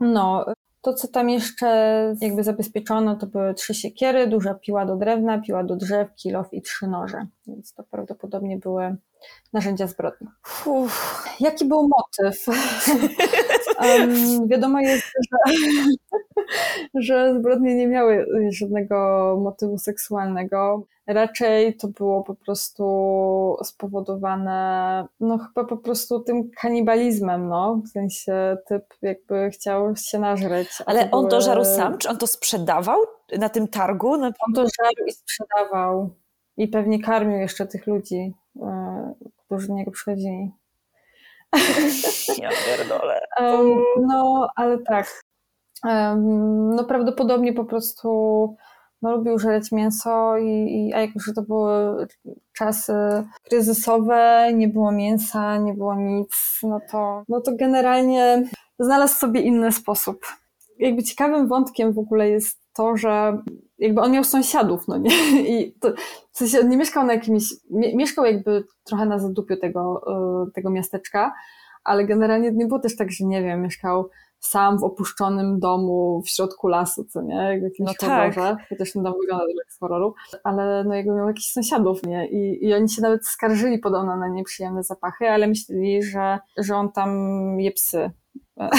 [0.00, 0.44] No,
[0.82, 1.66] to, co tam jeszcze
[2.20, 6.62] jakby zabezpieczono, to były trzy siekiery, duża piła do drewna, piła do drzew, kilof i
[6.62, 7.26] trzy noże.
[7.46, 8.96] Więc to prawdopodobnie były
[9.52, 10.28] narzędzia zbrodni.
[10.66, 12.46] Uf, jaki był motyw?
[13.82, 15.54] um, wiadomo jest, że,
[17.06, 20.86] że zbrodnie nie miały żadnego motywu seksualnego.
[21.06, 22.84] Raczej to było po prostu
[23.64, 27.82] spowodowane, no chyba po prostu tym kanibalizmem, no.
[27.86, 30.68] W sensie typ jakby chciał się nażreć.
[30.86, 31.98] Ale on to żarł sam?
[31.98, 32.98] Czy on to sprzedawał
[33.38, 34.12] na tym targu?
[34.12, 36.10] On to żarł i sprzedawał.
[36.56, 39.14] I pewnie karmił jeszcze tych ludzi, e,
[39.46, 40.52] którzy do niego przychodzili.
[42.42, 43.20] Ja pierdolę.
[43.40, 45.22] Um, no, ale tak.
[45.84, 48.08] Um, no prawdopodobnie po prostu
[49.02, 52.06] no, lubił żreć mięso i, i a jako, że to były
[52.52, 52.92] czasy
[53.42, 58.44] kryzysowe, nie było mięsa, nie było nic, no to, no to generalnie
[58.78, 60.26] znalazł sobie inny sposób.
[60.78, 63.42] Jakby ciekawym wątkiem w ogóle jest to, że
[63.82, 65.10] jakby on miał sąsiadów, no nie?
[65.58, 65.92] I to,
[66.32, 70.02] w sensie on nie mieszkał na jakimś, mieszkał jakby trochę na zadupiu tego,
[70.46, 71.32] e, tego miasteczka,
[71.84, 76.28] ale generalnie nie było też tak, że nie wiem, mieszkał sam w opuszczonym domu w
[76.28, 77.34] środku lasu, co nie?
[77.34, 78.34] Jak w jakimś no tak.
[78.34, 80.14] horrorze, chociaż ten dom wygląda jak z horroru,
[80.44, 82.28] ale no jakby miał jakichś sąsiadów, nie?
[82.28, 86.92] I, I oni się nawet skarżyli podobno na nieprzyjemne zapachy, ale myśleli, że, że on
[86.92, 87.10] tam
[87.60, 88.10] je psy.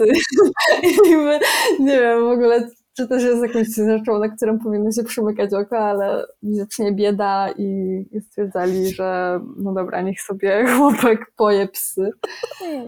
[1.80, 5.78] nie wiem, w ogóle czy też jest jakąś rzeczą, na którą powinno się przymykać oko,
[5.78, 12.10] ale widocznie bieda i stwierdzali, że no dobra, niech sobie chłopak poje psy.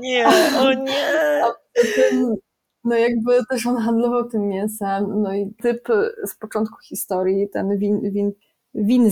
[0.01, 0.27] Nie,
[0.61, 1.45] o nie!
[1.45, 2.35] A potem,
[2.85, 5.89] no jakby też on handlował tym mięsem, no i typ
[6.27, 8.01] z początku historii, ten Win,
[8.75, 9.11] Win,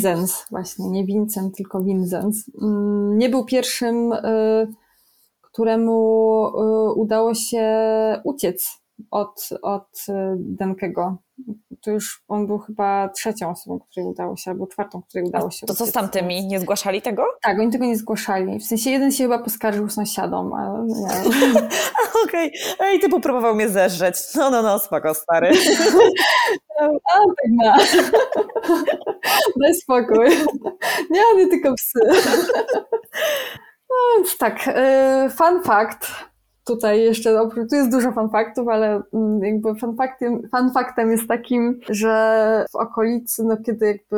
[0.50, 4.18] właśnie, nie Vincent, tylko Vinzenz, mm, nie był pierwszym, y,
[5.40, 7.66] któremu y, udało się
[8.24, 11.16] uciec od, od y, Denkego.
[11.82, 15.66] To już on był chyba trzecią osobą, której udało się, albo czwartą, której udało się.
[15.66, 16.46] To co z tamtymi?
[16.46, 17.24] Nie zgłaszali tego?
[17.42, 18.58] Tak, oni tego nie zgłaszali.
[18.58, 21.08] W sensie jeden się chyba poskarżył sąsiadom, ale nie
[22.24, 22.52] Okej.
[22.52, 22.86] Okay.
[22.86, 24.16] Ej, ty próbował mnie zeżreć.
[24.34, 25.52] No, no, no, spoko, stary.
[26.80, 26.84] A,
[27.18, 27.76] tak ma.
[29.62, 30.28] Daj spokój.
[31.10, 32.00] Nie, nie tylko psy.
[33.90, 36.06] No więc tak, y, fun fact
[36.66, 42.76] tutaj jeszcze, tu jest dużo fanfaktów, ale mm, jakby fanfaktem, fanfaktem jest takim, że w
[42.76, 44.16] okolicy, no kiedy jakby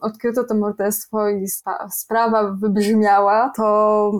[0.00, 1.46] odkryto to morderstwo i
[1.90, 4.10] sprawa wybrzmiała, to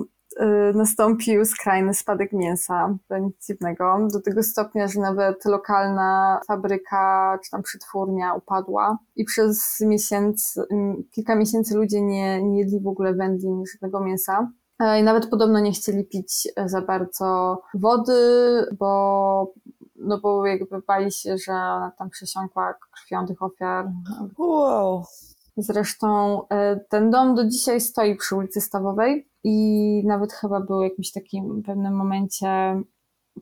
[0.41, 0.45] y,
[0.75, 7.51] nastąpił skrajny spadek mięsa, to nic dziwnego, do tego stopnia, że nawet lokalna fabryka czy
[7.51, 10.63] tam przetwórnia upadła i przez miesięcy,
[11.11, 14.51] kilka miesięcy ludzie nie, nie jedli w ogóle wędlin żadnego mięsa.
[14.83, 18.13] E, I nawet podobno nie chcieli pić e, za bardzo wody,
[18.79, 19.53] bo,
[19.97, 23.91] no bo jakby bali się, że ona tam przesiąkła krwią tych ofiar.
[24.39, 25.05] Wow.
[25.57, 31.13] Zresztą e, ten dom do dzisiaj stoi przy ulicy Stawowej i nawet chyba był jakimś
[31.13, 32.83] takim pewnym momencie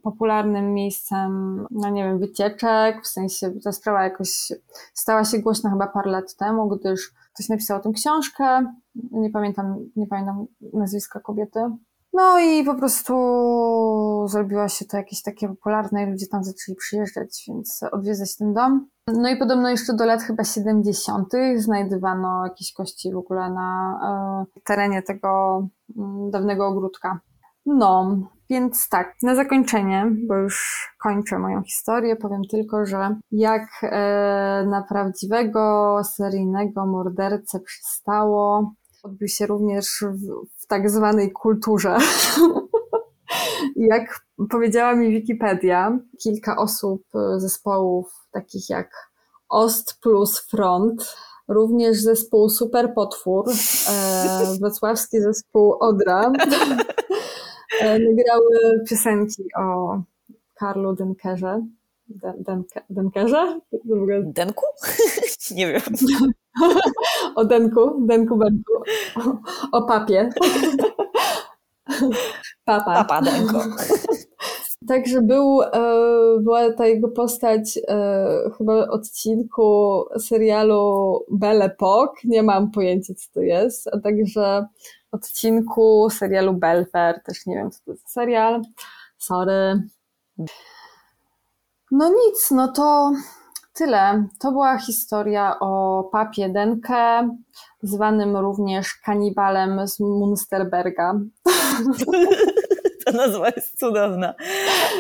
[0.03, 4.53] popularnym miejscem, no nie wiem, wycieczek, w sensie ta sprawa jakoś
[4.95, 9.91] stała się głośna chyba parę lat temu, gdyż ktoś napisał o tym książkę, nie pamiętam,
[9.97, 11.61] nie pamiętam nazwiska kobiety.
[12.13, 13.15] No i po prostu
[14.29, 18.87] zrobiła się to jakieś takie popularne i ludzie tam zaczęli przyjeżdżać, więc odwiedzać ten dom.
[19.09, 21.29] No i podobno jeszcze do lat chyba 70.
[21.57, 25.93] znajdywano jakieś kości w ogóle na y, terenie tego y,
[26.31, 27.21] dawnego ogródka.
[27.67, 28.17] No,
[28.51, 34.85] więc tak, na zakończenie, bo już kończę moją historię, powiem tylko, że jak e, na
[34.89, 41.97] prawdziwego seryjnego mordercę przystało, odbił się również w, w tak zwanej kulturze.
[43.77, 47.03] jak powiedziała mi Wikipedia, kilka osób
[47.37, 49.11] zespołów takich jak
[49.49, 51.17] Ost plus Front,
[51.49, 53.45] również zespół Super Potwór,
[53.89, 56.33] e, wrocławski zespół Odra,
[57.81, 59.99] E, nagrały piosenki o
[60.55, 61.67] Karlu Denkerze.
[62.39, 63.61] Denke, Denkerze?
[64.25, 64.67] Denku?
[65.57, 65.83] Nie wiem.
[67.41, 68.73] O Denku, Denku Benku.
[69.73, 70.31] O, papie.
[72.65, 72.95] Papa.
[72.95, 73.65] Papa Denko.
[74.89, 75.69] Także był, e,
[76.41, 83.41] była ta jego postać e, chyba odcinku serialu Belle Époque, nie mam pojęcia co to
[83.41, 84.67] jest, a także
[85.13, 88.63] odcinku serialu Belfer, też nie wiem co to jest serial,
[89.19, 89.83] sorry.
[91.91, 93.13] No nic, no to
[93.73, 94.27] tyle.
[94.41, 97.29] To była historia o papie Denke,
[97.83, 101.15] zwanym również kanibalem z Munsterberga.
[103.05, 104.35] Ta nazwa jest cudowna.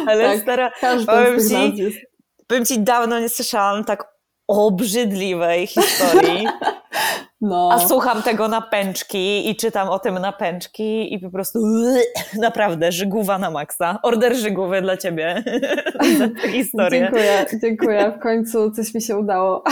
[0.06, 0.70] Ale Tak, stara,
[1.06, 2.06] powiem ci,
[2.46, 4.04] powiem ci, dawno nie słyszałam tak
[4.48, 6.46] obrzydliwej historii.
[7.40, 7.68] No.
[7.72, 11.58] A słucham tego na pęczki i czytam o tym na pęczki i po prostu
[12.40, 13.98] naprawdę żygówa na maksa.
[14.02, 15.44] Order żygówy dla ciebie
[16.18, 17.00] za historię.
[17.00, 18.12] Dziękuję, dziękuję.
[18.18, 19.64] W końcu coś mi się udało.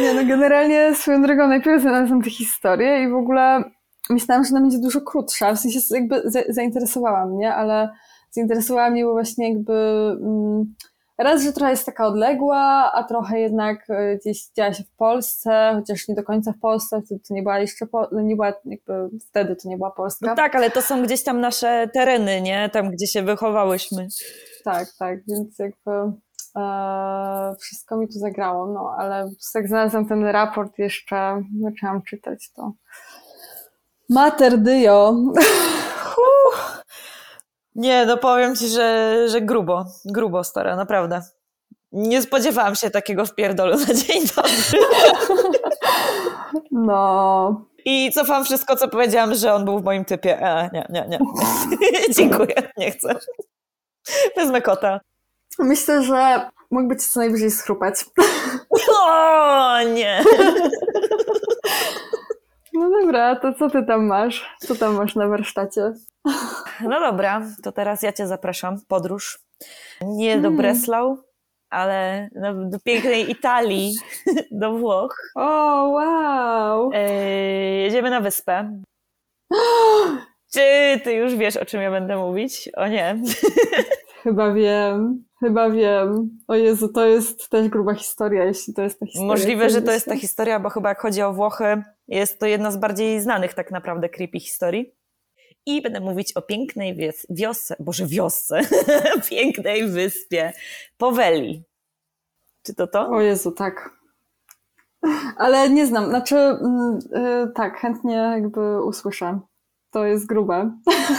[0.00, 3.64] Nie, no generalnie swoją drogą najpierw znalazłam tę historię i w ogóle
[4.10, 5.54] myślałam, że ona będzie dużo krótsza.
[5.54, 7.88] W sensie jakby za, zainteresowała mnie, ale
[8.30, 9.72] zainteresowała mnie, bo właśnie jakby
[10.22, 10.74] mm,
[11.18, 15.72] raz, że trochę jest taka odległa, a trochę jednak e, gdzieś działa się w Polsce,
[15.74, 18.52] chociaż nie do końca w Polsce, wtedy to nie była jeszcze, po, nie była
[19.28, 20.26] wtedy to nie była Polska.
[20.26, 22.70] No tak, ale to są gdzieś tam nasze tereny, nie?
[22.72, 24.08] Tam, gdzie się wychowałyśmy.
[24.64, 25.90] Tak, tak, więc jakby
[26.56, 32.72] e, wszystko mi tu zagrało, no ale jak znalazłam ten raport jeszcze, zaczęłam czytać to.
[34.10, 35.14] Mater Dio.
[37.74, 41.22] Nie, no powiem ci, że, że grubo, grubo stara, naprawdę.
[41.92, 44.86] Nie spodziewałam się takiego wpierdolu na dzień dobry.
[46.70, 50.40] No, I cofam wszystko, co powiedziałam, że on był w moim typie.
[50.40, 51.18] E, nie, nie, nie.
[52.16, 53.14] Dziękuję, nie chcę.
[54.36, 55.00] Wezmę kota.
[55.58, 58.04] myślę, że mógłby cię co najwyżej schrupać.
[59.06, 60.24] O, nie.
[62.74, 64.56] No dobra, to co ty tam masz?
[64.58, 65.92] Co tam masz na warsztacie?
[66.80, 69.38] No dobra, to teraz ja cię zapraszam podróż.
[70.02, 70.56] Nie do Mm.
[70.56, 71.18] Breslau,
[71.70, 73.94] ale no, do pięknej Italii,
[74.50, 75.16] do Włoch.
[75.36, 75.42] O,
[75.88, 76.90] wow!
[76.94, 77.10] E,
[77.82, 78.80] jedziemy na wyspę.
[80.54, 82.70] Czy ty już wiesz, o czym ja będę mówić?
[82.76, 83.16] O nie.
[84.24, 86.38] Chyba wiem, chyba wiem.
[86.48, 89.28] O Jezu, to jest też gruba historia, jeśli to jest ta historia.
[89.28, 92.70] Możliwe, że to jest ta historia, bo chyba jak chodzi o Włochy, jest to jedna
[92.70, 94.92] z bardziej znanych tak naprawdę creepy historii.
[95.66, 98.60] I będę mówić o pięknej wies- wiosce, boże wiosce,
[99.30, 100.52] pięknej wyspie
[100.98, 101.64] Poweli.
[102.62, 103.08] Czy to to?
[103.08, 103.90] O Jezu, tak.
[105.36, 106.98] Ale nie znam, znaczy mm,
[107.48, 109.40] y, tak, chętnie jakby usłyszę.
[109.94, 110.70] To jest grube.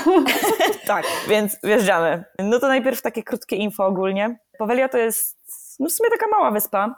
[0.88, 2.24] Tak, więc wjeżdżamy.
[2.40, 4.40] No to najpierw takie krótkie info ogólnie.
[4.58, 5.38] Powelia to jest
[5.80, 6.96] no w sumie taka mała wyspa,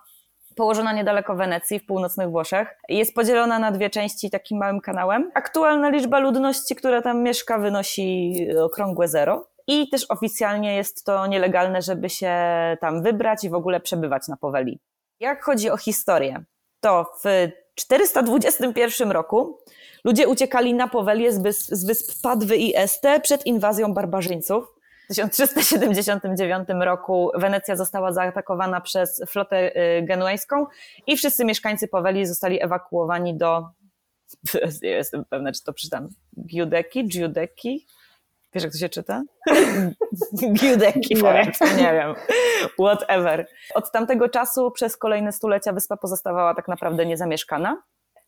[0.56, 2.78] położona niedaleko Wenecji, w północnych Włoszech.
[2.90, 5.32] Jest podzielona na dwie części takim małym kanałem.
[5.36, 9.48] Aktualna liczba ludności, która tam mieszka, wynosi okrągłe zero.
[9.68, 12.34] I też oficjalnie jest to nielegalne, żeby się
[12.82, 14.80] tam wybrać i w ogóle przebywać na Poweli.
[15.20, 16.44] Jak chodzi o historię,
[16.82, 19.60] to w 421 roku
[20.04, 24.78] ludzie uciekali na Powelię z wysp, z wysp Padwy i Este przed inwazją barbarzyńców.
[25.10, 30.66] W 1379 roku Wenecja została zaatakowana przez flotę y, genuejską
[31.08, 33.66] i wszyscy mieszkańcy Poweli zostali ewakuowani do,
[34.84, 36.10] nie jestem pewna, czy to przeczytam,
[36.48, 37.86] Giudecki, Giudecki?
[38.58, 39.24] Wiesz, jak to się czyta?
[40.54, 42.16] Giudecki, powiedzmy, nie wiem.
[42.80, 43.48] Whatever.
[43.74, 47.84] Od tamtego czasu przez kolejne stulecia wyspa pozostawała tak naprawdę niezamieszkana.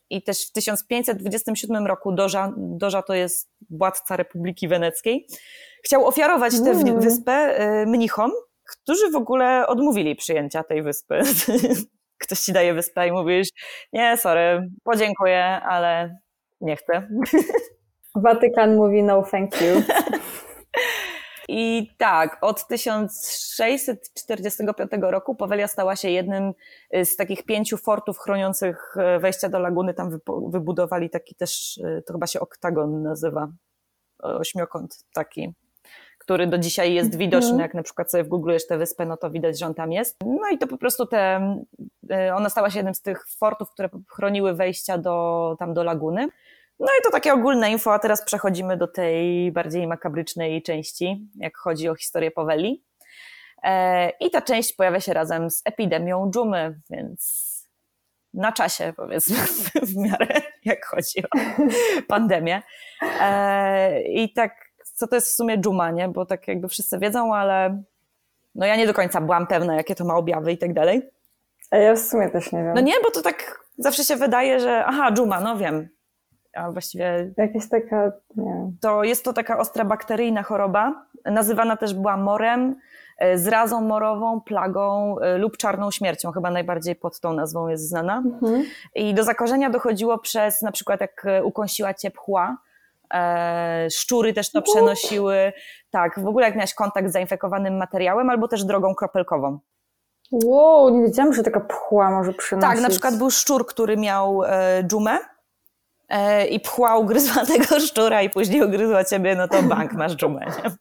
[0.09, 5.27] I też w 1527 roku Doża, Doża to jest władca Republiki Weneckiej,
[5.83, 6.99] chciał ofiarować tę Mm.
[6.99, 8.31] wyspę y, mnichom,
[8.63, 11.19] którzy w ogóle odmówili przyjęcia tej wyspy.
[12.23, 13.47] Ktoś ci daje wyspę i mówisz,
[13.93, 16.17] nie, sorry, podziękuję, ale
[16.61, 17.07] nie chcę.
[18.21, 19.81] Watykan mówi no thank you.
[21.51, 26.53] I tak, od 1645 roku Powelia stała się jednym
[26.95, 29.93] y, z takich pięciu fortów chroniących y, wejścia do laguny.
[29.93, 33.47] Tam wybudowali taki też, y, to chyba się oktagon nazywa,
[34.19, 35.53] ośmiokąt taki,
[36.17, 37.61] który do dzisiaj jest widoczny.
[37.61, 40.17] Jak na przykład sobie wgooglujesz tę wyspę, no to widać, że on tam jest.
[40.25, 41.55] No i to po prostu te,
[42.33, 46.29] ona stała się jednym z tych fortów, które chroniły wejścia do, tam do laguny.
[46.79, 51.57] No i to takie ogólne info, a teraz przechodzimy do tej bardziej makabrycznej części, jak
[51.57, 52.83] chodzi o historię Poweli.
[53.63, 57.49] E, I ta część pojawia się razem z epidemią dżumy, więc
[58.33, 59.37] na czasie powiedzmy
[59.89, 61.37] w miarę, jak chodzi o
[62.07, 62.61] pandemię.
[63.21, 64.55] E, I tak,
[64.93, 66.07] co to jest w sumie dżuma, nie?
[66.07, 67.83] Bo tak jakby wszyscy wiedzą, ale
[68.55, 71.09] no ja nie do końca byłam pewna, jakie to ma objawy i tak dalej.
[71.71, 72.73] A ja w sumie też nie wiem.
[72.75, 75.89] No nie, bo to tak zawsze się wydaje, że aha, dżuma, no wiem.
[76.59, 82.17] A właściwie Jakaś taka, nie to jest to taka ostra bakteryjna choroba, nazywana też była
[82.17, 82.75] morem,
[83.17, 88.17] e, zrazą morową, plagą e, lub czarną śmiercią, chyba najbardziej pod tą nazwą jest znana.
[88.25, 88.63] Mhm.
[88.95, 92.57] I do zakażenia dochodziło przez na przykład jak e, ukąsiła cię pchła,
[93.91, 95.53] szczury też to przenosiły,
[95.89, 99.59] tak, w ogóle jak miałeś kontakt z zainfekowanym materiałem albo też drogą kropelkową.
[100.31, 102.69] Wow, nie wiedziałam, że taka pchła może przynosić.
[102.69, 104.41] Tak, na przykład był szczur, który miał
[104.83, 105.17] dżumę
[106.49, 110.45] i pchła ugryzła tego szczura i później ugryzła ciebie, no to bank, masz dżumę.
[110.45, 110.71] Nie?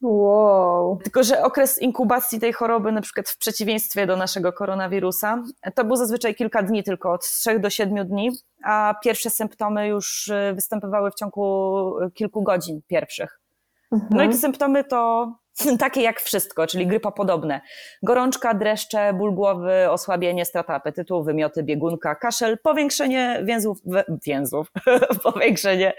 [0.00, 0.98] Wow.
[1.02, 5.42] Tylko, że okres inkubacji tej choroby, na przykład w przeciwieństwie do naszego koronawirusa,
[5.74, 8.30] to był zazwyczaj kilka dni tylko, od 3 do 7 dni,
[8.64, 13.40] a pierwsze symptomy już y, występowały w ciągu kilku godzin pierwszych.
[13.92, 14.30] No i Mhm.
[14.32, 15.32] te symptomy to
[15.78, 17.60] takie jak wszystko, czyli grypopodobne.
[18.02, 23.78] Gorączka, dreszcze, ból głowy, osłabienie, strata apetytu, wymioty, biegunka, kaszel, powiększenie więzłów,
[24.26, 24.72] więzłów,
[25.24, 25.92] powiększenie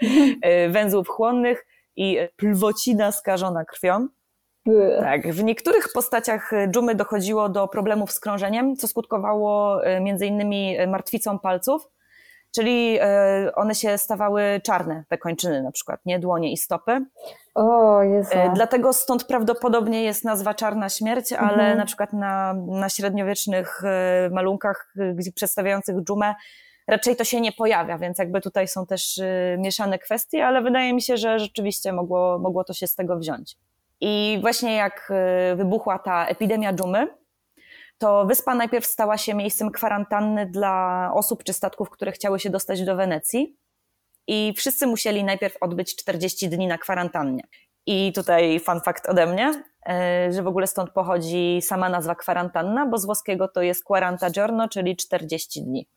[0.46, 4.08] y, węzłów chłonnych i plwocina skażona krwią.
[4.98, 10.80] Tak, w niektórych postaciach dżumy dochodziło do problemów z krążeniem, co skutkowało y, między innymi
[10.80, 11.88] y, martwicą palców,
[12.54, 12.98] czyli
[13.46, 17.06] y, one się stawały czarne, te kończyny na przykład, nie dłonie i stopy.
[17.54, 18.30] O, Jezu.
[18.34, 21.78] E, Dlatego stąd prawdopodobnie jest nazwa Czarna Śmierć, ale Mhm.
[21.78, 24.92] na przykład na, na średniowiecznych e, malunkach
[25.28, 26.34] e, przedstawiających dżumę
[26.88, 30.94] raczej to się nie pojawia, więc jakby tutaj są też e, mieszane kwestie, ale wydaje
[30.94, 33.56] mi się, że rzeczywiście mogło, mogło to się z tego wziąć.
[34.00, 37.06] I właśnie jak e, wybuchła ta epidemia dżumy,
[38.00, 42.84] to wyspa najpierw stała się miejscem kwarantanny dla osób czy statków, które chciały się dostać
[42.84, 43.56] do Wenecji.
[44.26, 47.42] I wszyscy musieli najpierw odbyć 40 dni na kwarantannie.
[47.86, 52.86] I tutaj fun fact ode mnie, e, że w ogóle stąd pochodzi sama nazwa kwarantanna,
[52.86, 55.88] bo z włoskiego to jest quaranta giorno, czyli 40 dni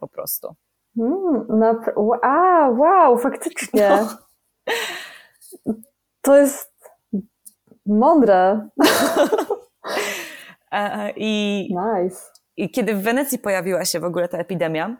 [0.00, 0.54] po prostu.
[0.98, 3.98] Mm, napra- A, wow, faktycznie.
[6.20, 6.72] To jest
[7.86, 8.68] mądre.
[10.76, 12.16] E, I Nice.
[12.56, 14.96] I kiedy w Wenecji pojawiła się w ogóle ta epidemia,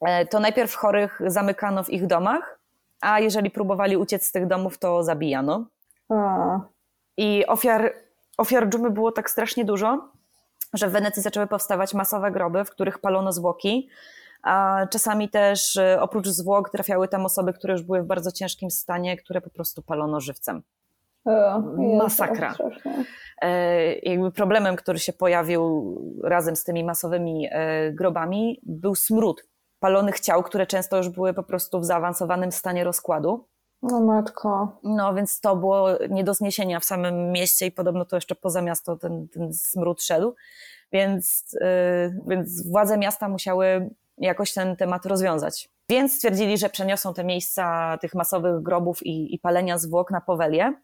[0.00, 2.58] e, to najpierw chorych zamykano w ich domach,
[3.00, 5.66] a jeżeli próbowali uciec z tych domów, to zabijano.
[6.10, 6.60] A,
[7.16, 7.92] I ofiar,
[8.38, 10.08] ofiar dżumy było tak strasznie dużo,
[10.74, 13.88] że w Wenecji zaczęły powstawać masowe groby, w których palono zwłoki.
[14.42, 18.70] A czasami też e, oprócz zwłok trafiały tam osoby, które już były w bardzo ciężkim
[18.70, 20.62] stanie, które po prostu palono żywcem.
[21.98, 22.54] Masakra.
[23.42, 29.44] E, jakby problemem, który się pojawił razem z tymi masowymi e, grobami, był smród
[29.80, 33.46] palonych ciał, które często już były po prostu w zaawansowanym stanie rozkładu.
[33.82, 34.78] O matko.
[34.82, 38.62] No więc to było nie do zniesienia w samym mieście i podobno to jeszcze poza
[38.62, 40.34] miasto ten, ten smród szedł.
[40.92, 45.70] Więc, e, więc władze miasta musiały jakoś ten temat rozwiązać.
[45.90, 50.74] Więc stwierdzili, że przeniosą te miejsca tych masowych grobów i, i palenia zwłok na Powelię,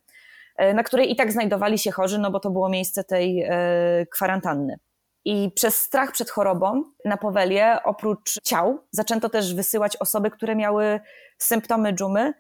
[0.59, 4.78] na której i tak znajdowali się chorzy, no bo to było miejsce tej e, kwarantanny.
[5.24, 11.00] I przez strach przed chorobą na Powelię, oprócz ciał, zaczęto też wysyłać osoby, które miały
[11.38, 12.32] symptomy dżumy,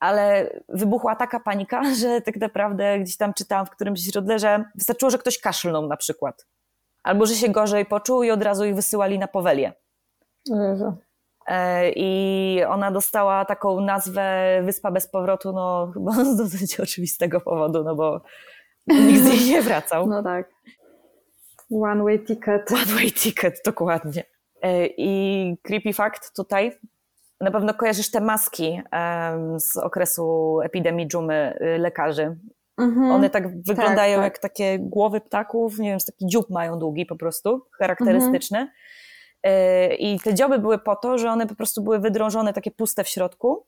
[0.00, 5.10] ale wybuchła taka panika, że tak naprawdę gdzieś tam czytałam w którymś źródle, że wystarczyło,
[5.10, 6.46] że ktoś kaszlnął na przykład.
[7.02, 9.72] Albo że się gorzej poczuł i od razu ich wysyłali na Powelię.
[10.46, 10.96] Jezu.
[11.46, 17.84] E, I ona dostała taką nazwę Wyspa bez powrotu, no chyba z dosyć oczywistego powodu,
[17.84, 18.20] no bo
[18.86, 20.06] nikt z niej nie wracał.
[20.16, 20.50] No tak.
[21.70, 22.72] One way ticket.
[22.72, 24.24] One way ticket, dokładnie.
[24.62, 26.72] E, I creepy fact tutaj,
[27.40, 28.82] na pewno kojarzysz te maski
[29.56, 32.36] z okresu epidemii dżumy y, lekarzy.
[32.78, 33.10] Mhm.
[33.10, 34.24] One tak wyglądają tak.
[34.24, 38.58] jak takie głowy ptaków, nie wiem, taki dziób mają długi po prostu, charakterystyczny.
[38.58, 38.68] E,
[39.98, 43.08] I te dzioby były po to, że one po prostu były wydrążone, takie puste w
[43.08, 43.66] środku.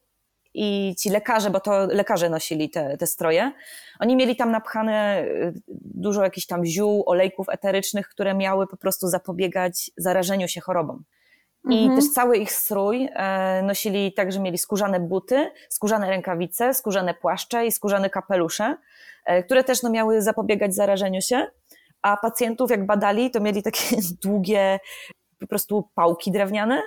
[0.55, 3.53] I ci lekarze, bo to lekarze nosili te, te stroje,
[4.01, 5.55] oni mieli tam napchane y,
[5.85, 11.03] dużo jakichś tam ziół, olejków eterycznych, które miały po prostu zapobiegać zarażeniu się chorobą.
[11.71, 12.01] I Mhm.
[12.01, 17.67] też cały ich strój e, nosili tak, że mieli skórzane buty, skórzane rękawice, skórzane płaszcze
[17.67, 18.77] i skórzane kapelusze,
[19.25, 21.47] e, które też no, miały zapobiegać zarażeniu się.
[22.03, 24.81] A pacjentów, jak badali, to mieli takie długie
[25.41, 26.83] po prostu pałki drewniane,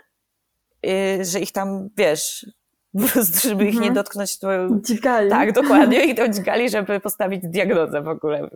[0.85, 2.45] y, że ich tam, wiesz,
[3.01, 3.93] po prostu, żeby ich nie Mhm.
[3.93, 4.47] dotknąć, to
[4.85, 5.29] Dźgali.
[5.29, 6.03] tak, dokładnie.
[6.05, 8.49] Ich to dźgali, żeby postawić diagnozę w ogóle.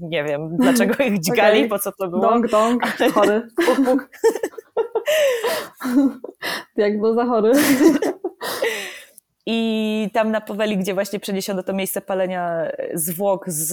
[0.00, 1.68] Nie wiem, dlaczego ich dźgali, Okej.
[1.68, 2.22] po co to było.
[2.22, 2.82] Dong, dong,
[3.14, 3.48] chory.
[3.66, 4.08] Puk, puk.
[6.76, 7.52] Diagnoza chory.
[9.46, 13.70] I tam na Poweli, gdzie właśnie przeniesiono to miejsce palenia zwłok z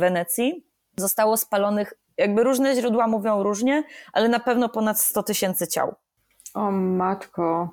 [0.00, 0.66] Wenecji,
[0.96, 5.94] zostało spalonych, jakby różne źródła mówią różnie, ale na pewno ponad 100 tysięcy ciał.
[6.54, 7.68] O matko.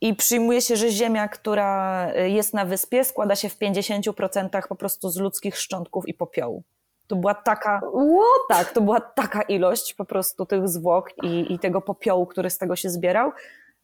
[0.00, 5.08] i przyjmuje się, że ziemia, która jest na wyspie, składa się w 50% po prostu
[5.10, 6.62] z ludzkich szczątków i popiołu.
[7.06, 7.78] To była taka.
[7.78, 8.58] What?
[8.58, 12.58] Tak, to była taka ilość po prostu tych zwłok i, i tego popiołu, który z
[12.58, 13.30] tego się zbierał,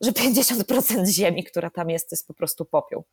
[0.01, 3.05] że 50% ziemi, która tam jest, to jest po prostu popiół.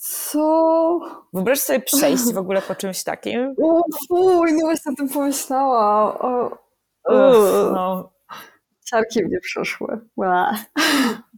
[0.00, 1.00] Co?
[1.32, 3.54] Wyobraź sobie przejść w ogóle po czymś takim.
[3.62, 6.16] O, fuj, no właśnie o tym pomyślałam.
[6.18, 6.46] O,
[7.08, 8.12] Uff, no.
[8.84, 10.00] Ciarki mnie przeszły.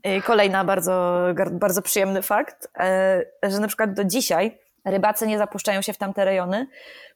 [0.04, 5.82] I Kolejna bardzo, bardzo przyjemny fakt, e, że na przykład do dzisiaj rybacy nie zapuszczają
[5.82, 6.66] się w tamte rejony,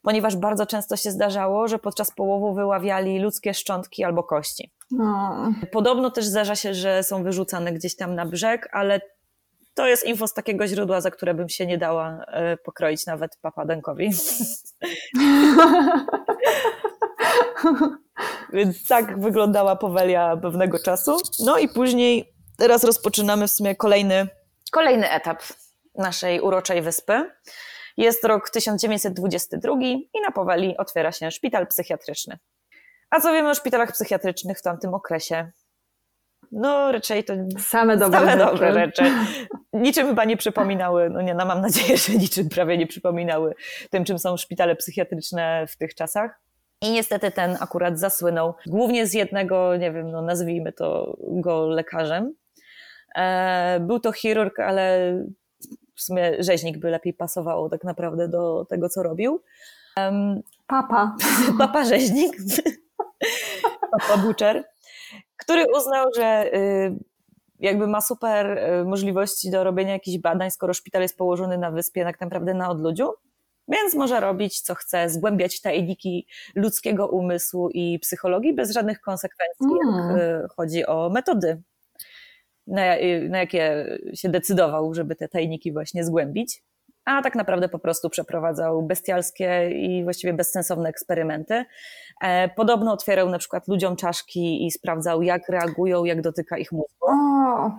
[0.01, 4.71] ponieważ bardzo często się zdarzało, że podczas połowu wyławiali ludzkie szczątki albo kości.
[4.91, 5.35] No.
[5.71, 9.01] Podobno też zdarza się, że są wyrzucane gdzieś tam na brzeg, ale
[9.77, 13.37] to jest info z takiego źródła, za które bym się nie dała e, pokroić nawet
[13.41, 14.11] papadenkowi.
[18.53, 21.17] Więc tak wyglądała Powelia pewnego czasu.
[21.45, 24.27] No i później teraz rozpoczynamy w sumie kolejny,
[24.71, 25.43] kolejny etap
[25.95, 27.31] naszej uroczej wyspy.
[27.97, 32.39] Jest rok 1922 i na Poweli otwiera się szpital psychiatryczny.
[33.09, 35.51] A co wiemy o szpitalach psychiatrycznych w tamtym okresie?
[36.51, 38.45] No raczej to Same dobre same rzeczy.
[38.45, 39.03] dobre rzeczy.
[39.73, 43.55] Niczym chyba nie przypominały, no nie, no mam nadzieję, że niczym prawie nie przypominały
[43.89, 46.39] tym, czym są szpitale psychiatryczne w tych czasach.
[46.81, 52.33] I niestety ten akurat zasłynął głównie z jednego, nie wiem, no nazwijmy to go lekarzem.
[53.15, 55.13] E, był to chirurg, ale
[55.95, 59.41] w sumie rzeźnik by lepiej pasowało tak naprawdę do tego, co robił.
[60.67, 61.15] Papa.
[61.59, 62.37] Papa rzeźnik,
[63.91, 64.63] papa butcher,
[65.47, 66.95] który uznał, że y,
[67.59, 72.03] jakby ma super y, możliwości do robienia jakichś badań, skoro szpital jest położony na wyspie,
[72.03, 73.13] tak naprawdę na odludziu,
[73.67, 80.09] więc może robić co chce, zgłębiać tajniki ludzkiego umysłu i psychologii bez żadnych konsekwencji, Mm.
[80.09, 81.61] jak y, chodzi o metody,
[82.67, 82.81] na,
[83.29, 86.63] na jakie się decydował, żeby te tajniki właśnie zgłębić.
[87.07, 91.65] A tak naprawdę po prostu przeprowadzał bestialskie i właściwie bezsensowne eksperymenty.
[92.21, 97.07] E, Podobno otwierał na przykład ludziom czaszki i sprawdzał, jak reagują, jak dotyka ich mózgu.
[97.07, 97.71] O,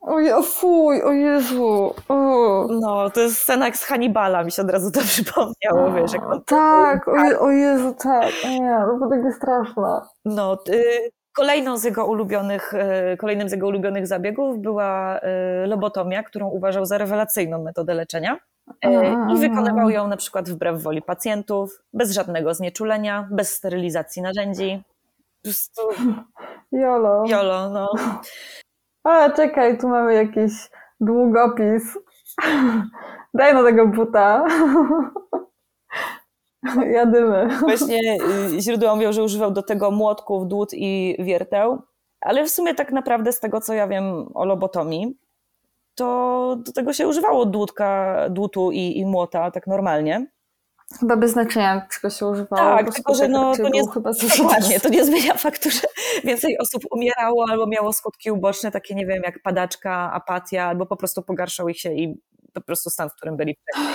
[0.00, 1.94] o, o fuj, o Jezu.
[2.08, 2.66] O.
[2.80, 6.26] No, to jest scena jak z Hannibala, mi się od razu to przypomniało, wiesz, jak
[6.26, 8.30] on Tak, o, o Jezu, tak.
[8.44, 10.00] Nie, to było takie straszne.
[10.24, 12.74] No, y, kolejną z jego ulubionych,
[13.12, 18.38] y, kolejnym z jego ulubionych zabiegów była y, lobotomia, którą uważał za rewelacyjną metodę leczenia.
[18.84, 18.88] Y,
[19.34, 24.82] I wykonywał ją na przykład wbrew woli pacjentów, bez żadnego znieczulenia, bez sterylizacji narzędzi.
[25.36, 25.82] Po prostu
[26.72, 27.24] Jolo.
[27.26, 27.92] jolo, no.
[29.04, 30.52] A, czekaj, tu mamy jakiś
[31.00, 31.98] długopis.
[33.34, 34.44] Daj na tego buta.
[36.96, 37.58] Jadymy.
[37.60, 38.18] Właśnie
[38.56, 41.82] y, źródła mówią, że używał do tego młotków, dłut i wierteł,
[42.20, 45.18] ale w sumie tak naprawdę z tego, co ja wiem o lobotomii,
[45.94, 50.26] to do tego się używało dłutka, dłutu i, i młota tak normalnie.
[51.00, 52.76] Chyba bez znaczenia, czego się używało.
[52.76, 55.80] Tak, tylko że no, to nie, chyba dokładnie, to nie zmienia faktu, że
[56.24, 60.96] więcej osób umierało albo miało skutki uboczne, takie nie wiem, jak padaczka, apatia, albo po
[60.96, 62.20] prostu pogarszał ich się i
[62.52, 63.94] po prostu stan, w którym byli wcześniej.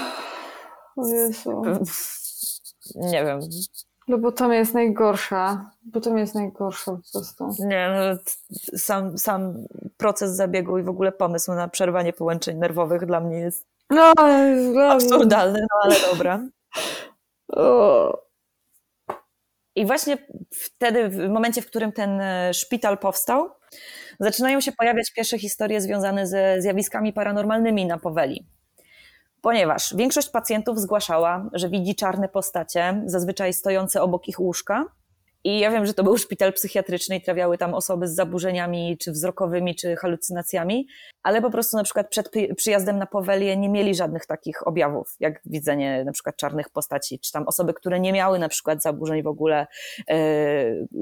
[2.95, 3.39] Nie wiem,
[4.07, 5.71] Lobotomia jest najgorsza.
[5.85, 7.49] Lobotomia jest najgorsza po prostu.
[7.59, 8.19] Nie, no,
[8.77, 9.65] sam, sam
[9.97, 14.13] proces zabiegu i w ogóle pomysł na przerwanie połączeń nerwowych dla mnie jest No,
[14.91, 16.39] absurdalny, no ale dobra.
[17.47, 18.25] O.
[19.75, 20.17] I właśnie
[20.51, 23.49] wtedy, w momencie, w którym ten e, szpital powstał,
[24.19, 28.47] zaczynają się pojawiać pierwsze historie związane ze zjawiskami paranormalnymi na Poweli.
[29.45, 34.85] Ponieważ większość pacjentów zgłaszała, że widzi czarne postacie, zazwyczaj stojące obok ich łóżka.
[35.43, 39.11] I ja wiem, że to był szpital psychiatryczny i trafiały tam osoby z zaburzeniami, czy
[39.11, 40.87] wzrokowymi, czy halucynacjami,
[41.23, 45.41] ale po prostu na przykład przed przyjazdem na Powelię nie mieli żadnych takich objawów, jak
[45.45, 49.27] widzenie na przykład czarnych postaci, czy tam osoby, które nie miały na przykład zaburzeń w
[49.27, 49.67] ogóle
[50.09, 50.17] e,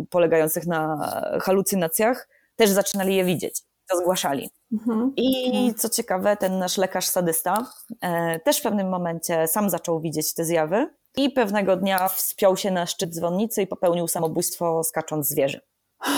[0.10, 1.10] polegających na
[1.42, 3.62] halucynacjach, też zaczynali je widzieć,
[3.94, 4.50] to zgłaszali.
[4.74, 5.14] Mhm.
[5.18, 7.66] I co ciekawe, ten nasz lekarz sadysta
[8.02, 10.88] e, też w pewnym momencie sam zaczął widzieć te zjawy
[11.18, 15.62] i pewnego dnia wspiął się na szczyt dzwonnicy i popełnił samobójstwo skacząc z wieży.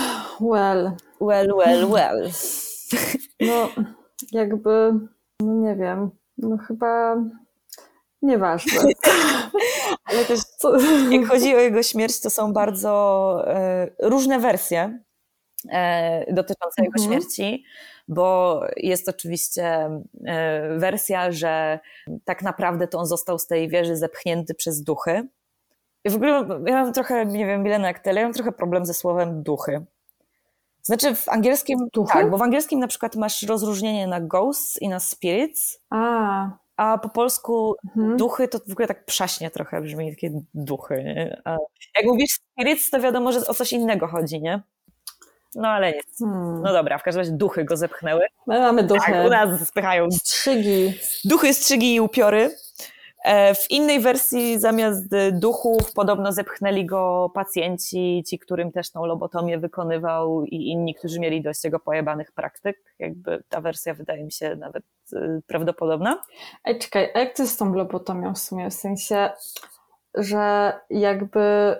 [0.41, 0.91] Well.
[1.21, 2.29] Well, well, well.
[3.39, 3.69] No,
[4.31, 4.93] jakby,
[5.39, 7.15] no nie wiem, no chyba
[8.21, 8.81] nieważne.
[10.05, 10.77] Ale też Co?
[11.11, 14.99] jak chodzi o jego śmierć, to są bardzo e, różne wersje
[16.27, 17.07] dotyczące jego Mhm.
[17.21, 17.63] śmierci,
[18.07, 19.89] bo jest oczywiście
[20.25, 21.79] e, wersja, że
[22.25, 25.27] tak naprawdę to on został z tej wieży zepchnięty przez duchy.
[26.03, 26.31] I w ogóle
[26.65, 29.85] ja mam trochę, nie wiem, Milena jak tyle, ja mam trochę problem ze słowem duchy.
[30.81, 32.13] Znaczy w angielskim, Duchy?
[32.13, 36.97] tak, bo w angielskim na przykład masz rozróżnienie na ghosts i na spirits, A, a
[36.97, 38.17] po polsku mhm.
[38.17, 41.41] duchy to w ogóle tak przaśnie trochę brzmi, takie duchy, nie?
[41.45, 41.57] A
[41.97, 44.61] jak mówisz spirits, to wiadomo, że o coś innego chodzi, nie?
[45.55, 46.19] No ale nic.
[46.19, 46.61] Hmm.
[46.61, 48.25] No dobra, w każdym razie duchy go zepchnęły.
[48.47, 49.11] My mamy duchy.
[49.11, 50.93] Tak, u nas spychają Strzygi.
[51.25, 52.55] duchy, strzygi i upiory.
[53.25, 59.57] E, W innej wersji zamiast duchów podobno zepchnęli go pacjenci, ci, którym też tą lobotomię
[59.57, 62.77] wykonywał i inni, którzy mieli dość tego pojebanych praktyk.
[62.99, 64.83] Jakby ta wersja wydaje mi się nawet
[65.13, 66.21] y, prawdopodobna.
[66.65, 68.69] Ej, czekaj, a jak to jest z tą lobotomią w sumie?
[68.69, 69.29] W sensie,
[70.15, 71.75] że jakby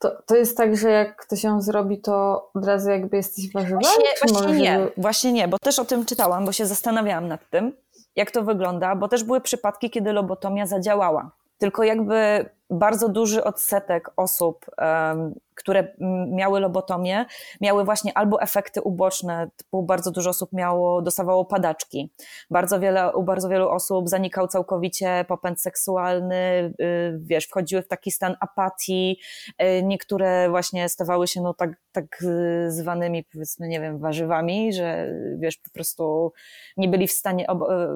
[0.00, 3.80] to, to jest tak, że jak ktoś ją zrobi, to od razu jakby jesteś warzywem?
[3.80, 7.40] Właśnie, właśnie nie, żeby- właśnie nie, bo też o tym czytałam, bo się zastanawiałam nad
[7.50, 7.72] tym,
[8.16, 11.30] jak to wygląda, bo też były przypadki, kiedy lobotomia zadziałała.
[11.58, 15.94] Tylko jakby bardzo duży odsetek osób, em, które
[16.30, 17.26] miały lobotomię,
[17.60, 22.12] miały właśnie albo efekty uboczne, typu bardzo dużo osób miało, dostawało padaczki.
[22.50, 28.10] Bardzo wiele, u bardzo wielu osób zanikał całkowicie popęd seksualny, y, wiesz, wchodziły w taki
[28.10, 29.18] stan apatii,
[29.62, 35.08] y, niektóre właśnie stawały się no tak, tak y, zwanymi powiedzmy, nie wiem, warzywami, że
[35.38, 36.32] wiesz, po prostu
[36.76, 37.46] nie byli w stanie,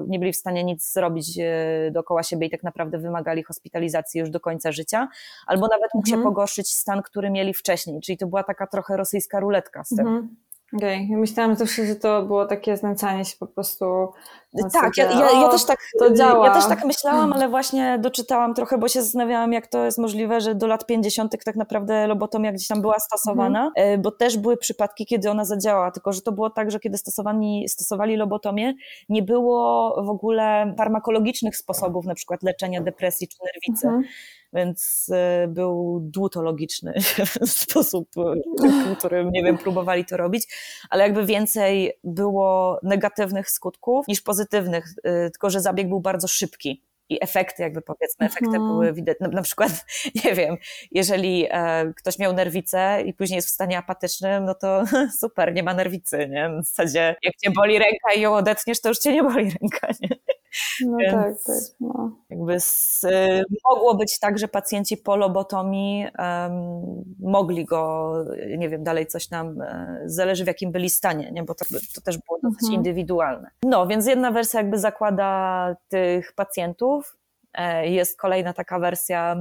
[0.07, 1.39] nie byli w stanie nic zrobić
[1.91, 5.07] dookoła siebie i tak naprawdę wymagali hospitalizacji już do końca życia,
[5.47, 6.33] albo nawet mógł się Mhm.
[6.33, 10.07] pogorszyć stan, który mieli wcześniej, czyli to była taka trochę rosyjska ruletka z tym.
[10.07, 10.35] Mhm.
[10.73, 13.85] Okej, ja myślałam zawsze, że to było takie znęcanie się po prostu.
[14.73, 16.47] Tak, ja, ja, ja też tak, to działa.
[16.47, 20.41] ja też tak myślałam, ale właśnie doczytałam trochę, bo się zastanawiałam, jak to jest możliwe,
[20.41, 21.43] że do lat 50.
[21.45, 25.91] tak naprawdę lobotomia gdzieś tam była stosowana, e, bo też były przypadki, kiedy ona zadziałała,
[25.91, 28.73] tylko że to było tak, że kiedy stosowani, stosowali lobotomię,
[29.09, 33.87] nie było w ogóle farmakologicznych sposobów, na przykład leczenia depresji czy nerwicy.
[33.87, 34.03] Mhm.
[34.55, 36.93] Więc e, był dłutologiczny
[37.45, 40.43] sposób, e, którym, nie wiem, próbowali to robić,
[40.89, 46.81] ale jakby więcej było negatywnych skutków niż pozytywnych, e, tylko że zabieg był bardzo szybki.
[47.09, 48.67] I efekty, jakby powiedzmy, efekty Mhm.
[48.67, 49.17] były widać.
[49.19, 49.85] Na, na przykład,
[50.25, 50.57] nie wiem,
[50.91, 54.83] jeżeli e, ktoś miał nerwicę i później jest w stanie apatycznym, no to
[55.21, 56.49] super, nie ma nerwicy, nie?
[56.49, 59.87] W zasadzie, jak cię boli ręka i ją odetniesz, to już cię nie boli ręka,
[60.01, 60.09] nie?
[60.85, 61.63] No Więc- tak, tak.
[61.79, 62.11] No.
[62.29, 66.53] Jakby z, y, mogło być tak, że pacjenci po lobotomii em,
[67.19, 68.13] mogli go,
[68.57, 71.43] nie wiem, dalej coś nam, e, zależy w jakim byli stanie, nie?
[71.43, 72.73] bo to, to też było dosyć Mhm.
[72.73, 73.49] indywidualne.
[73.63, 77.17] No, więc jedna wersja jakby zakłada tych pacjentów,
[77.53, 79.35] e, jest kolejna taka wersja,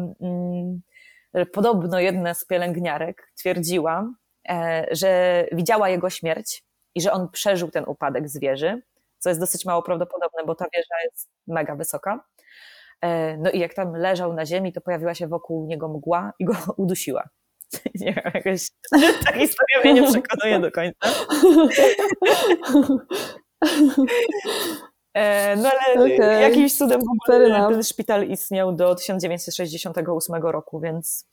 [1.35, 4.11] że podobno jedna z pielęgniarek twierdziła,
[4.49, 8.83] e, że widziała jego śmierć i że on przeżył ten upadek z wieży,
[9.25, 12.25] co jest dosyć mało prawdopodobne, bo ta wieża jest mega wysoka.
[13.01, 16.45] E, No i jak tam leżał na ziemi, to pojawiła się wokół niego mgła i
[16.45, 17.29] go udusiła.
[18.01, 18.69] Nie wiem, jakoś
[19.25, 20.99] ta historia mnie nie przekonuje do końca.
[25.15, 26.43] E, No ale Okej.
[26.43, 31.27] jakimś cudem w ogóle ten szpital istniał do 1968 roku, więc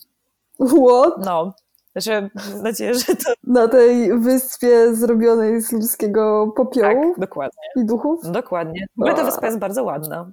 [0.60, 1.14] What?
[1.26, 1.54] no,
[1.96, 7.64] że mam nadzieję, że to Na tej wyspie zrobionej z ludzkiego popiołu tak, dokładnie.
[7.76, 8.32] i duchów?
[8.32, 8.86] Dokładnie.
[8.98, 10.32] W ogóle ta wyspa jest bardzo ładna,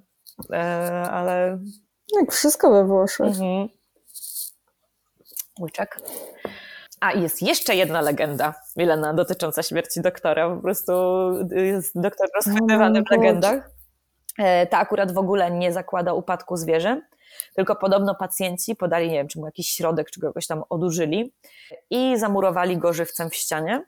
[0.53, 0.57] e,
[1.11, 1.59] ale
[2.19, 3.27] Jak wszystko we Włoszech.
[3.27, 3.67] Mhm.
[5.61, 5.99] Łyczek.
[6.99, 10.55] A jest jeszcze jedna legenda, Milena, dotycząca śmierci doktora.
[10.55, 10.93] Po prostu
[11.51, 13.69] jest doktor rozchwytywany Oh w legendach.
[14.37, 17.01] E, Ta akurat w ogóle nie zakłada upadku zwierzę,
[17.55, 21.33] tylko podobno pacjenci podali, nie wiem, czy mu jakiś środek, czy go jakoś tam odurzyli
[21.89, 23.85] i zamurowali go żywcem w ścianie.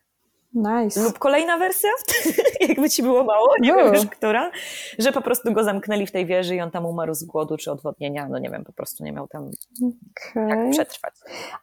[0.54, 1.02] Nice.
[1.04, 1.90] Lub kolejna wersja,
[2.70, 3.78] jakby ci było mało, nie No.
[3.78, 4.52] wiem już która,
[5.00, 7.72] że po prostu go zamknęli w tej wieży i on tam umarł z głodu czy
[7.72, 9.52] odwodnienia, no nie wiem, po prostu nie miał tam
[10.36, 10.72] jak Okej.
[10.72, 11.14] przetrwać.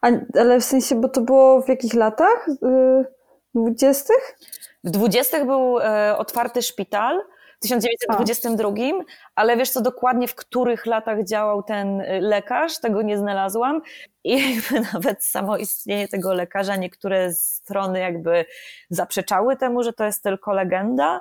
[0.01, 0.07] A,
[0.41, 2.49] ale w sensie, bo to było w jakich latach?
[2.49, 3.19] Y,
[3.55, 4.39] Dwudziestych?
[4.85, 7.21] W 20 był e, otwarty szpital,
[7.59, 8.71] w 1922,
[9.35, 13.81] ale wiesz co dokładnie w których latach działał ten e, lekarz, tego nie znalazłam
[14.25, 18.45] i jakby nawet samo istnienie tego lekarza, niektóre strony jakby
[18.91, 21.21] zaprzeczały temu, że to jest tylko legenda,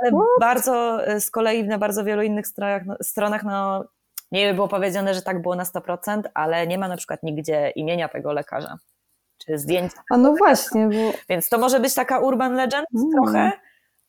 [0.00, 0.26] ale What?
[0.40, 3.84] bardzo e, z kolei na bardzo wielu innych stronach, no, stronach no,
[4.32, 8.08] nie było powiedziane, że tak było na 100%, ale nie ma na przykład nigdzie imienia
[8.08, 8.78] tego lekarza,
[9.38, 13.10] czy zdjęcia A no właśnie, bo więc to może być taka urban legend Mm.
[13.12, 13.52] trochę,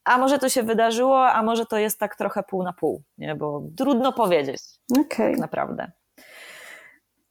[0.04, 3.36] a może to się wydarzyło, a może to jest tak trochę pół na pół, nie?
[3.36, 4.62] bo trudno powiedzieć
[5.00, 5.32] okej.
[5.32, 5.92] tak naprawdę.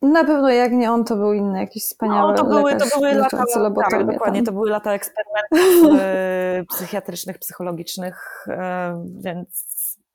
[0.02, 2.98] Na pewno jak nie on, to był inny jakiś wspaniały No, to były, to lekarz
[2.98, 3.44] były lata,
[3.90, 9.66] tak, dokładnie, to były lata eksperymentów e, psychiatrycznych, psychologicznych, e, więc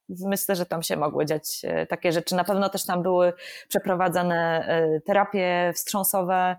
[0.10, 2.36] myślę, że tam się mogły dziać e, takie rzeczy.
[2.36, 3.34] Na pewno też tam były
[3.68, 4.68] przeprowadzane
[5.06, 6.56] terapie wstrząsowe,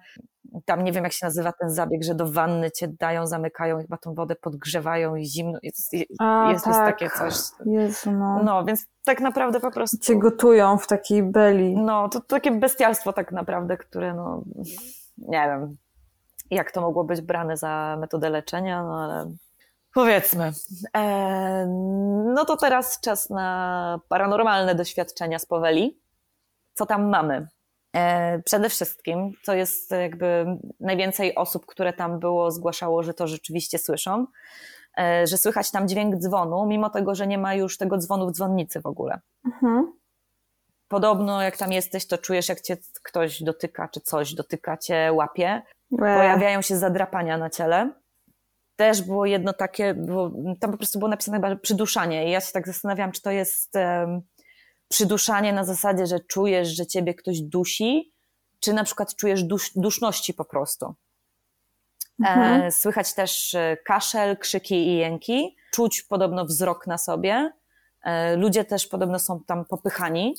[0.64, 3.96] tam nie wiem jak się nazywa ten zabieg, że do wanny cię dają, zamykają, chyba
[3.96, 7.34] tą wodę podgrzewają i zimno, jest, A, jest, jest takie coś.
[7.66, 8.42] Jezu, no.
[8.42, 9.98] No, więc tak naprawdę po prostu...
[9.98, 11.76] Cię gotują w takiej beli.
[11.76, 14.42] No, to takie bestialstwo tak naprawdę, które no,
[15.18, 15.76] nie wiem,
[16.50, 19.30] jak to mogło być brane za metodę leczenia, no ale
[19.94, 20.52] powiedzmy.
[20.96, 21.66] E,
[22.34, 26.00] no to teraz czas na paranormalne doświadczenia z Poweli.
[26.74, 27.48] Co tam mamy?
[27.96, 30.46] E, przede wszystkim, to jest jakby
[30.80, 34.26] najwięcej osób, które tam było, zgłaszało, że to rzeczywiście słyszą,
[34.98, 38.32] e, że słychać tam dźwięk dzwonu, mimo tego, że nie ma już tego dzwonu w
[38.32, 39.20] dzwonnicy w ogóle.
[39.44, 39.92] Mhm.
[40.88, 45.62] Podobno jak tam jesteś, to czujesz, jak cię ktoś dotyka, czy coś dotyka, cię łapie.
[45.98, 47.90] Pojawiają się zadrapania na ciele.
[48.76, 50.30] Też było jedno takie, było,
[50.60, 53.76] tam po prostu było napisane chyba przyduszanie i ja się tak zastanawiam, czy to jest
[53.76, 54.22] em,
[54.88, 58.12] przyduszanie na zasadzie, że czujesz, że ciebie ktoś dusi,
[58.60, 60.94] czy na przykład czujesz dusz, duszności po prostu.
[62.20, 62.62] Mhm.
[62.62, 65.56] E, słychać też e, kaszel, krzyki i jęki.
[65.72, 67.52] Czuć podobno wzrok na sobie.
[68.04, 70.34] E, ludzie też podobno są tam popychani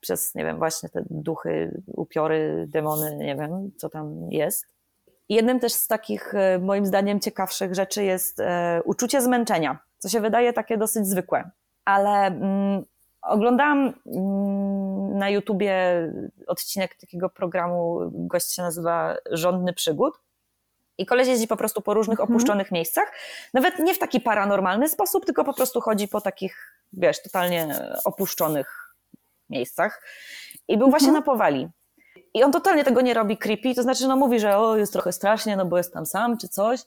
[0.00, 4.66] przez, nie wiem, właśnie te duchy, upiory, demony, nie wiem, co tam jest.
[5.28, 8.38] Jednym też z takich, moim zdaniem, ciekawszych rzeczy jest
[8.84, 11.50] uczucie zmęczenia, co się wydaje takie dosyć zwykłe.
[11.90, 12.84] Ale mm,
[13.22, 15.74] oglądałam mm, na YouTubie
[16.46, 20.14] odcinek takiego programu, gość się nazywa Rządny Przygód.
[20.98, 22.36] I koleś jeździ po prostu po różnych Mhm.
[22.36, 23.12] opuszczonych miejscach,
[23.54, 27.68] nawet nie w taki paranormalny sposób, tylko po prostu chodzi po takich, wiesz, totalnie
[28.04, 28.94] opuszczonych
[29.50, 30.02] miejscach.
[30.68, 31.68] I był właśnie na Powali.
[32.34, 35.12] I on totalnie tego nie robi creepy, to znaczy, no mówi, że o, jest trochę
[35.12, 36.80] strasznie, no bo jest tam sam, czy coś.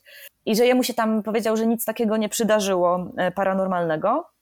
[0.46, 4.33] I że jemu się tam powiedział, że nic takiego nie przydarzyło e, paranormalnego.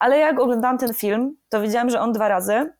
[0.00, 2.72] Ale jak oglądałam ten film, to wiedziałam, że on dwa razy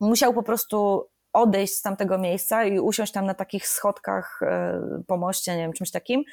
[0.00, 5.16] musiał po prostu odejść z tamtego miejsca i usiąść tam na takich schodkach e, po
[5.16, 6.24] moście, nie wiem, czymś takim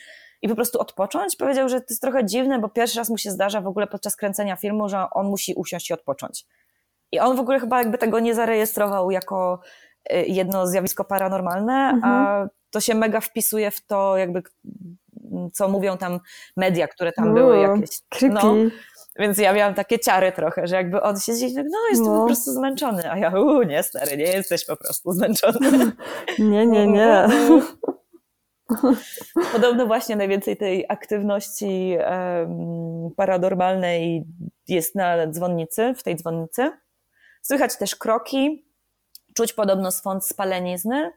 [0.42, 1.36] i po prostu odpocząć.
[1.36, 4.16] Powiedział, że to jest trochę dziwne, bo pierwszy raz mu się zdarza w ogóle podczas
[4.16, 6.46] kręcenia filmu, że on musi usiąść i odpocząć.
[7.12, 9.60] I on w ogóle chyba jakby tego nie zarejestrował jako
[10.10, 14.44] e, jedno zjawisko paranormalne, a to się mega wpisuje w to jakby
[15.54, 16.20] co mówią tam
[16.58, 17.90] media, które tam były jakieś.
[18.10, 18.36] Creepy.
[18.36, 18.56] No,
[19.20, 22.20] więc ja miałam takie ciary trochę, że jakby on siedzi, no jestem No.
[22.22, 25.92] po prostu zmęczony, a ja, u nie stary, nie jesteś po prostu zmęczony.
[26.40, 27.28] Nie, nie, nie.
[29.54, 34.26] Podobno właśnie najwięcej tej aktywności em, paranormalnej
[34.68, 36.72] jest na dzwonnicy, w tej dzwonnicy.
[37.42, 38.66] Słychać też kroki,
[39.36, 41.12] czuć podobno swąd spalenizny.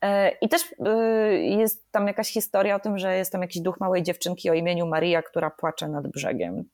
[0.00, 0.76] E, I też y,
[1.42, 4.86] jest tam jakaś historia o tym, że jest tam jakiś duch małej dziewczynki o imieniu
[4.86, 6.64] Maria, która płacze nad brzegiem.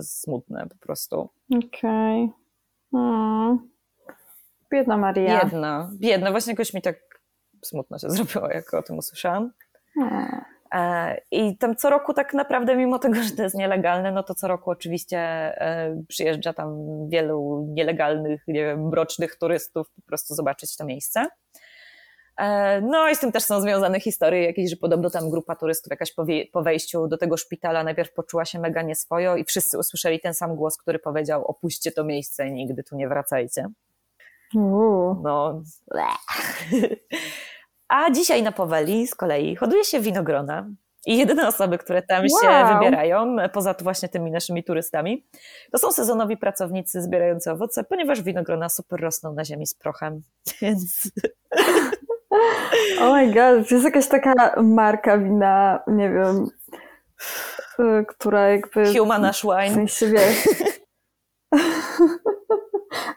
[0.00, 1.28] Smutne po prostu.
[1.56, 2.30] Okej.
[2.90, 3.58] Hmm.
[4.72, 5.44] Biedna Maria.
[5.44, 6.30] Biedna, biedna.
[6.30, 6.96] Właśnie jakoś mi tak
[7.64, 9.52] smutno się zrobiło, jak o tym usłyszałam.
[9.94, 10.44] Hmm.
[10.74, 14.34] E, I tam co roku tak naprawdę, mimo tego, że to jest nielegalne, no to
[14.34, 16.76] co roku oczywiście e, przyjeżdża tam
[17.08, 21.26] wielu nielegalnych, nie wiem, mrocznych turystów po prostu zobaczyć to miejsce.
[22.38, 25.90] E, No i z tym też są związane historie jakieś, że podobno tam grupa turystów
[25.90, 26.12] jakaś
[26.52, 30.56] po, wejściu do tego szpitala najpierw poczuła się mega nieswojo i wszyscy usłyszeli ten sam
[30.56, 33.66] głos, który powiedział opuśćcie to miejsce i nigdy tu nie wracajcie.
[34.54, 35.20] Uuu.
[35.22, 35.62] No.
[37.88, 40.68] A dzisiaj na Poweli z kolei hoduje się winogrona.
[41.06, 42.74] I jedyne osoby, które tam się Wow.
[42.78, 45.26] wybierają, poza tu właśnie tymi naszymi turystami,
[45.72, 50.22] to są sezonowi pracownicy zbierający owoce, ponieważ winogrona super rosną na ziemi z prochem.
[50.62, 51.10] Więc
[53.00, 56.46] Oh my god, jest jakaś taka marka wina, nie wiem,
[57.80, 58.94] y, która jakby...
[58.98, 60.48] human ash W wine, sensie, wiesz...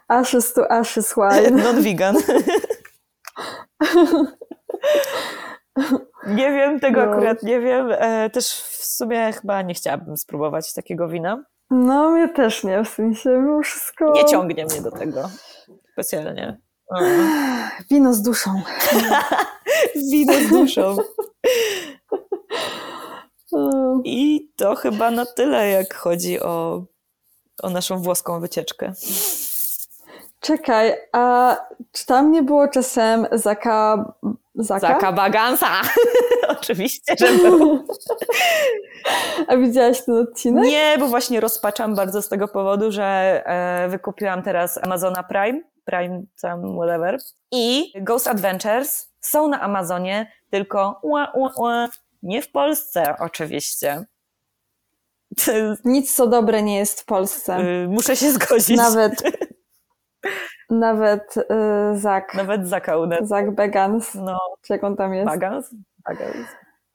[0.08, 1.56] ashes to ashes wine.
[1.64, 2.16] non-vegan.
[6.26, 7.12] Nie wiem, tego No.
[7.12, 7.92] akurat nie wiem.
[7.98, 11.44] E, Też w sumie chyba nie chciałabym spróbować takiego wina.
[11.70, 14.12] No, mnie też nie, w sensie mimo wszystko...
[14.12, 15.28] Nie ciągnie mnie do tego
[15.92, 16.60] specjalnie.
[17.90, 18.62] Wino z duszą.
[20.12, 20.96] Wino z duszą.
[24.04, 26.84] I to chyba na tyle, jak chodzi o,
[27.62, 28.92] o naszą włoską wycieczkę.
[30.40, 31.56] Czekaj, a
[31.92, 34.12] czy tam nie było czasem Zaka...
[34.54, 34.80] Zaka?
[34.80, 35.66] Zaka Bagansa!
[36.60, 37.84] Oczywiście, że był.
[39.48, 40.64] A widziałaś ten odcinek?
[40.64, 46.22] Nie, bo właśnie rozpaczam bardzo z tego powodu, że e, wykupiłam teraz Amazona Prime, Prime
[46.42, 47.18] tam whatever.
[47.50, 51.88] I Ghost Adventures są na Amazonie, tylko ła, ła, ła,
[52.22, 54.04] nie w Polsce oczywiście.
[55.84, 57.58] Nic co dobre nie jest w Polsce.
[57.60, 58.76] Y, Muszę się zgodzić.
[58.76, 59.22] Nawet,
[60.70, 61.44] Nawet y,
[61.98, 62.34] Zak.
[62.34, 63.18] Nawet zakałnę.
[63.22, 64.14] Zak Begans.
[64.14, 65.26] No, Czy jak on tam jest?
[65.26, 65.70] bagans.
[66.04, 66.46] Bagans.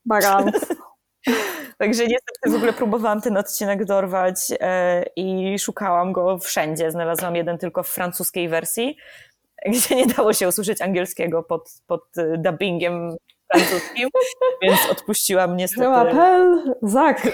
[0.06, 0.56] Bagans.
[1.78, 6.92] Także niestety w ogóle próbowałam ten odcinek dorwać e, i szukałam go wszędzie.
[6.92, 8.98] Znalazłam jeden tylko w francuskiej wersji,
[9.74, 13.16] gdzie nie dało się usłyszeć angielskiego pod, pod e, dubbingiem
[13.54, 14.10] francuskim,
[14.62, 15.84] więc odpuściłam niestety.
[15.84, 17.28] Je m'appelle Zak.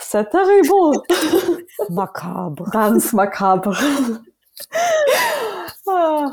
[0.00, 1.00] C'est terrible.
[1.90, 2.64] macabre.
[2.72, 3.76] Dans macabre.
[5.86, 6.30] A.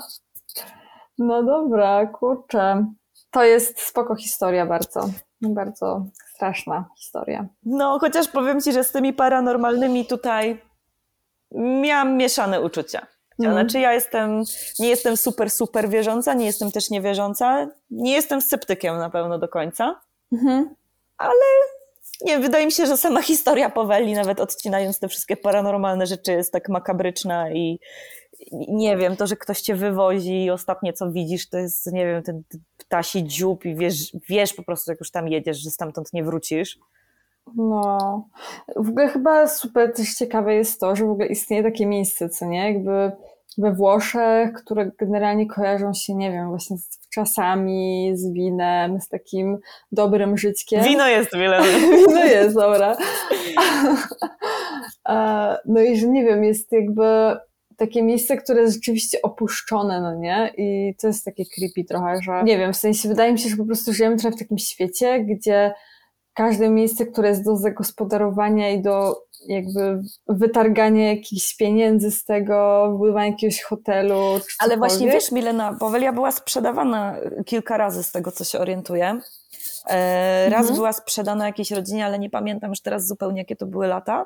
[1.17, 2.85] No dobra, kurczę.
[3.31, 5.09] To jest spoko historia bardzo.
[5.41, 7.47] Bardzo straszna historia.
[7.65, 10.61] No, chociaż powiem Ci, że z tymi paranormalnymi tutaj
[11.51, 13.07] miałam mieszane uczucia.
[13.39, 13.53] Mhm.
[13.53, 14.43] Znaczy ja jestem,
[14.79, 19.47] nie jestem super, super wierząca, nie jestem też niewierząca, nie jestem sceptykiem na pewno do
[19.47, 20.01] końca.
[20.31, 20.75] Mhm.
[22.21, 26.53] Nie, wydaje mi się, że sama historia Poweli, nawet odcinając te wszystkie paranormalne rzeczy, jest
[26.53, 27.79] tak makabryczna i
[28.51, 32.23] nie wiem, to, że ktoś cię wywozi i ostatnie co widzisz, to jest, nie wiem,
[32.23, 32.43] ten
[32.77, 36.79] ptasi dziób i wiesz, wiesz po prostu, jak już tam jedziesz, że stamtąd nie wrócisz.
[37.55, 38.27] No.
[38.75, 42.45] W ogóle chyba super też ciekawe jest to, że w ogóle istnieje takie miejsce, co
[42.45, 42.73] nie?
[42.73, 43.11] Jakby
[43.57, 49.57] we Włoszech, które generalnie kojarzą się, nie wiem, właśnie z czasami, z winem, z takim
[49.91, 50.83] dobrym żyćkiem.
[50.83, 51.61] Wino jest wiele.
[52.13, 52.97] No jest, dobra.
[55.65, 57.37] No i że nie wiem, jest jakby
[57.77, 60.53] takie miejsce, które jest rzeczywiście opuszczone, no nie?
[60.57, 63.57] I to jest takie creepy trochę, że nie wiem, w sensie wydaje mi się, że
[63.57, 65.73] po prostu żyjemy trochę w takim świecie, gdzie
[66.33, 73.31] każde miejsce, które jest do zagospodarowania i do jakby wytargania jakichś pieniędzy z tego, wybudowania
[73.31, 77.15] jakiegoś hotelu, Ale właśnie wiesz, Milena, Powelia była sprzedawana
[77.45, 79.19] kilka razy z tego, co się orientuję.
[79.89, 80.75] E, Raz Mhm.
[80.75, 84.25] była sprzedana jakiejś rodzinie, ale nie pamiętam już teraz zupełnie, jakie to były lata,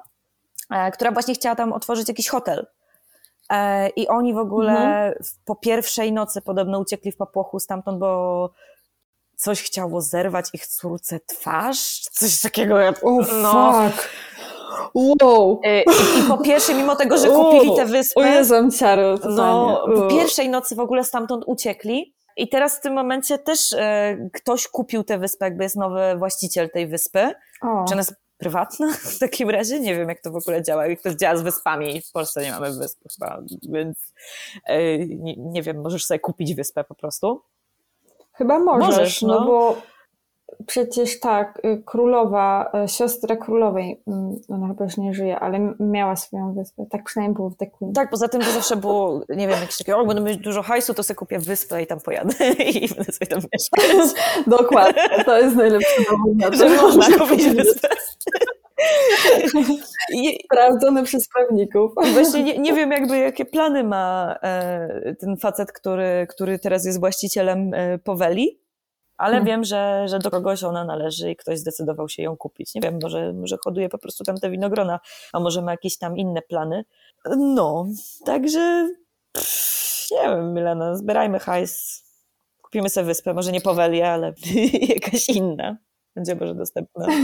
[0.72, 2.66] e, która właśnie chciała tam otworzyć jakiś hotel.
[3.52, 5.14] E, I oni w ogóle Mhm.
[5.46, 8.50] po pierwszej nocy podobno uciekli w popłochu stamtąd, bo
[9.36, 12.76] coś chciało zerwać ich córce twarz, coś takiego.
[13.04, 13.74] O no.
[13.90, 14.10] fuck!
[14.94, 15.60] Wow!
[15.64, 19.16] E, I, I po pierwszej, mimo tego, że kupili tę wyspę, O Jezu, mam ciary
[19.30, 22.16] no, po pierwszej nocy w ogóle stamtąd uciekli.
[22.38, 26.70] I teraz w tym momencie też e, ktoś kupił tę wyspę, jakby jest nowy właściciel
[26.70, 27.34] tej wyspy.
[27.62, 27.86] O.
[27.88, 29.80] Czy ona jest prywatna w takim razie?
[29.80, 30.88] Nie wiem, jak to w ogóle działa.
[30.88, 32.02] Jak to działa z wyspami.
[32.02, 34.14] W Polsce nie mamy wysp chyba, więc
[34.66, 37.42] e, nie, nie wiem, możesz sobie kupić wyspę po prostu.
[38.34, 39.40] Chyba możesz, Możesz, no.
[39.40, 39.46] no.
[39.46, 39.82] bo
[40.68, 46.16] przecież tak, y, królowa, y, siostra królowej, mm, ona chyba już nie żyje, ale miała
[46.16, 46.86] swoją wyspę.
[46.90, 47.94] Tak przynajmniej było w The Queen.
[47.94, 50.94] Tak, poza tym to zawsze było, nie wiem, jakieś takie, o, będę mieć dużo hajsu,
[50.94, 52.34] to sobie kupię wyspę i tam pojadę
[52.74, 54.22] i będę sobie tam mieszkać.
[54.60, 57.88] Dokładnie, to jest najlepszy dowód Że można kupić wyspę.
[60.14, 61.92] I, Sprawdzony przez prawników.
[62.10, 66.86] I właśnie nie, nie wiem jakby jakie plany ma e, ten facet, który, który teraz
[66.86, 68.61] jest właścicielem e, Poweli,
[69.22, 69.46] ale Hmm.
[69.46, 72.76] wiem, że, że do kogoś ona należy i ktoś zdecydował się ją kupić.
[72.76, 75.00] Nie wiem, może, może hoduje po prostu tam te winogrona,
[75.34, 76.86] a może ma jakieś tam inne plany.
[77.38, 77.88] No,
[78.26, 78.90] także
[79.32, 82.04] pff, nie wiem, Milena, zbierajmy hajs,
[82.62, 84.34] kupimy sobie wyspę, może nie Poweli, ale
[84.96, 85.78] jakaś inna.
[86.16, 87.08] Będzie może dostępna.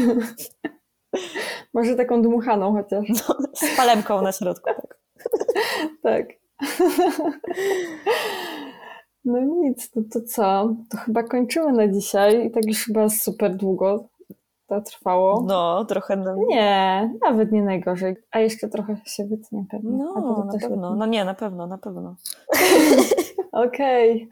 [1.74, 3.08] Może taką dmuchaną chociaż.
[3.54, 4.70] Z palemką na środku.
[4.70, 4.98] Tak.
[6.04, 6.26] Tak.
[9.28, 10.76] No nic, to, to co?
[10.90, 12.46] To chyba kończymy na dzisiaj.
[12.46, 14.10] I tak już chyba super długo
[14.68, 15.44] to trwało.
[15.48, 16.16] No, trochę...
[16.16, 18.16] No, Nie, nawet nie najgorzej.
[18.32, 19.98] A jeszcze trochę się wytnie pewnie.
[19.98, 20.52] No, na pewno.
[20.52, 20.78] wytnie.
[20.98, 22.16] No nie, na pewno, na pewno.
[23.52, 24.30] Okej.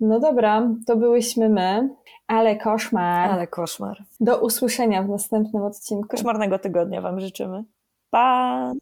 [0.00, 1.88] No dobra, to byłyśmy my,
[2.26, 3.30] ale koszmar.
[3.30, 4.04] Ale koszmar.
[4.20, 6.08] Do usłyszenia w następnym odcinku.
[6.08, 7.64] Koszmarnego tygodnia Wam życzymy.
[8.10, 8.72] Pa!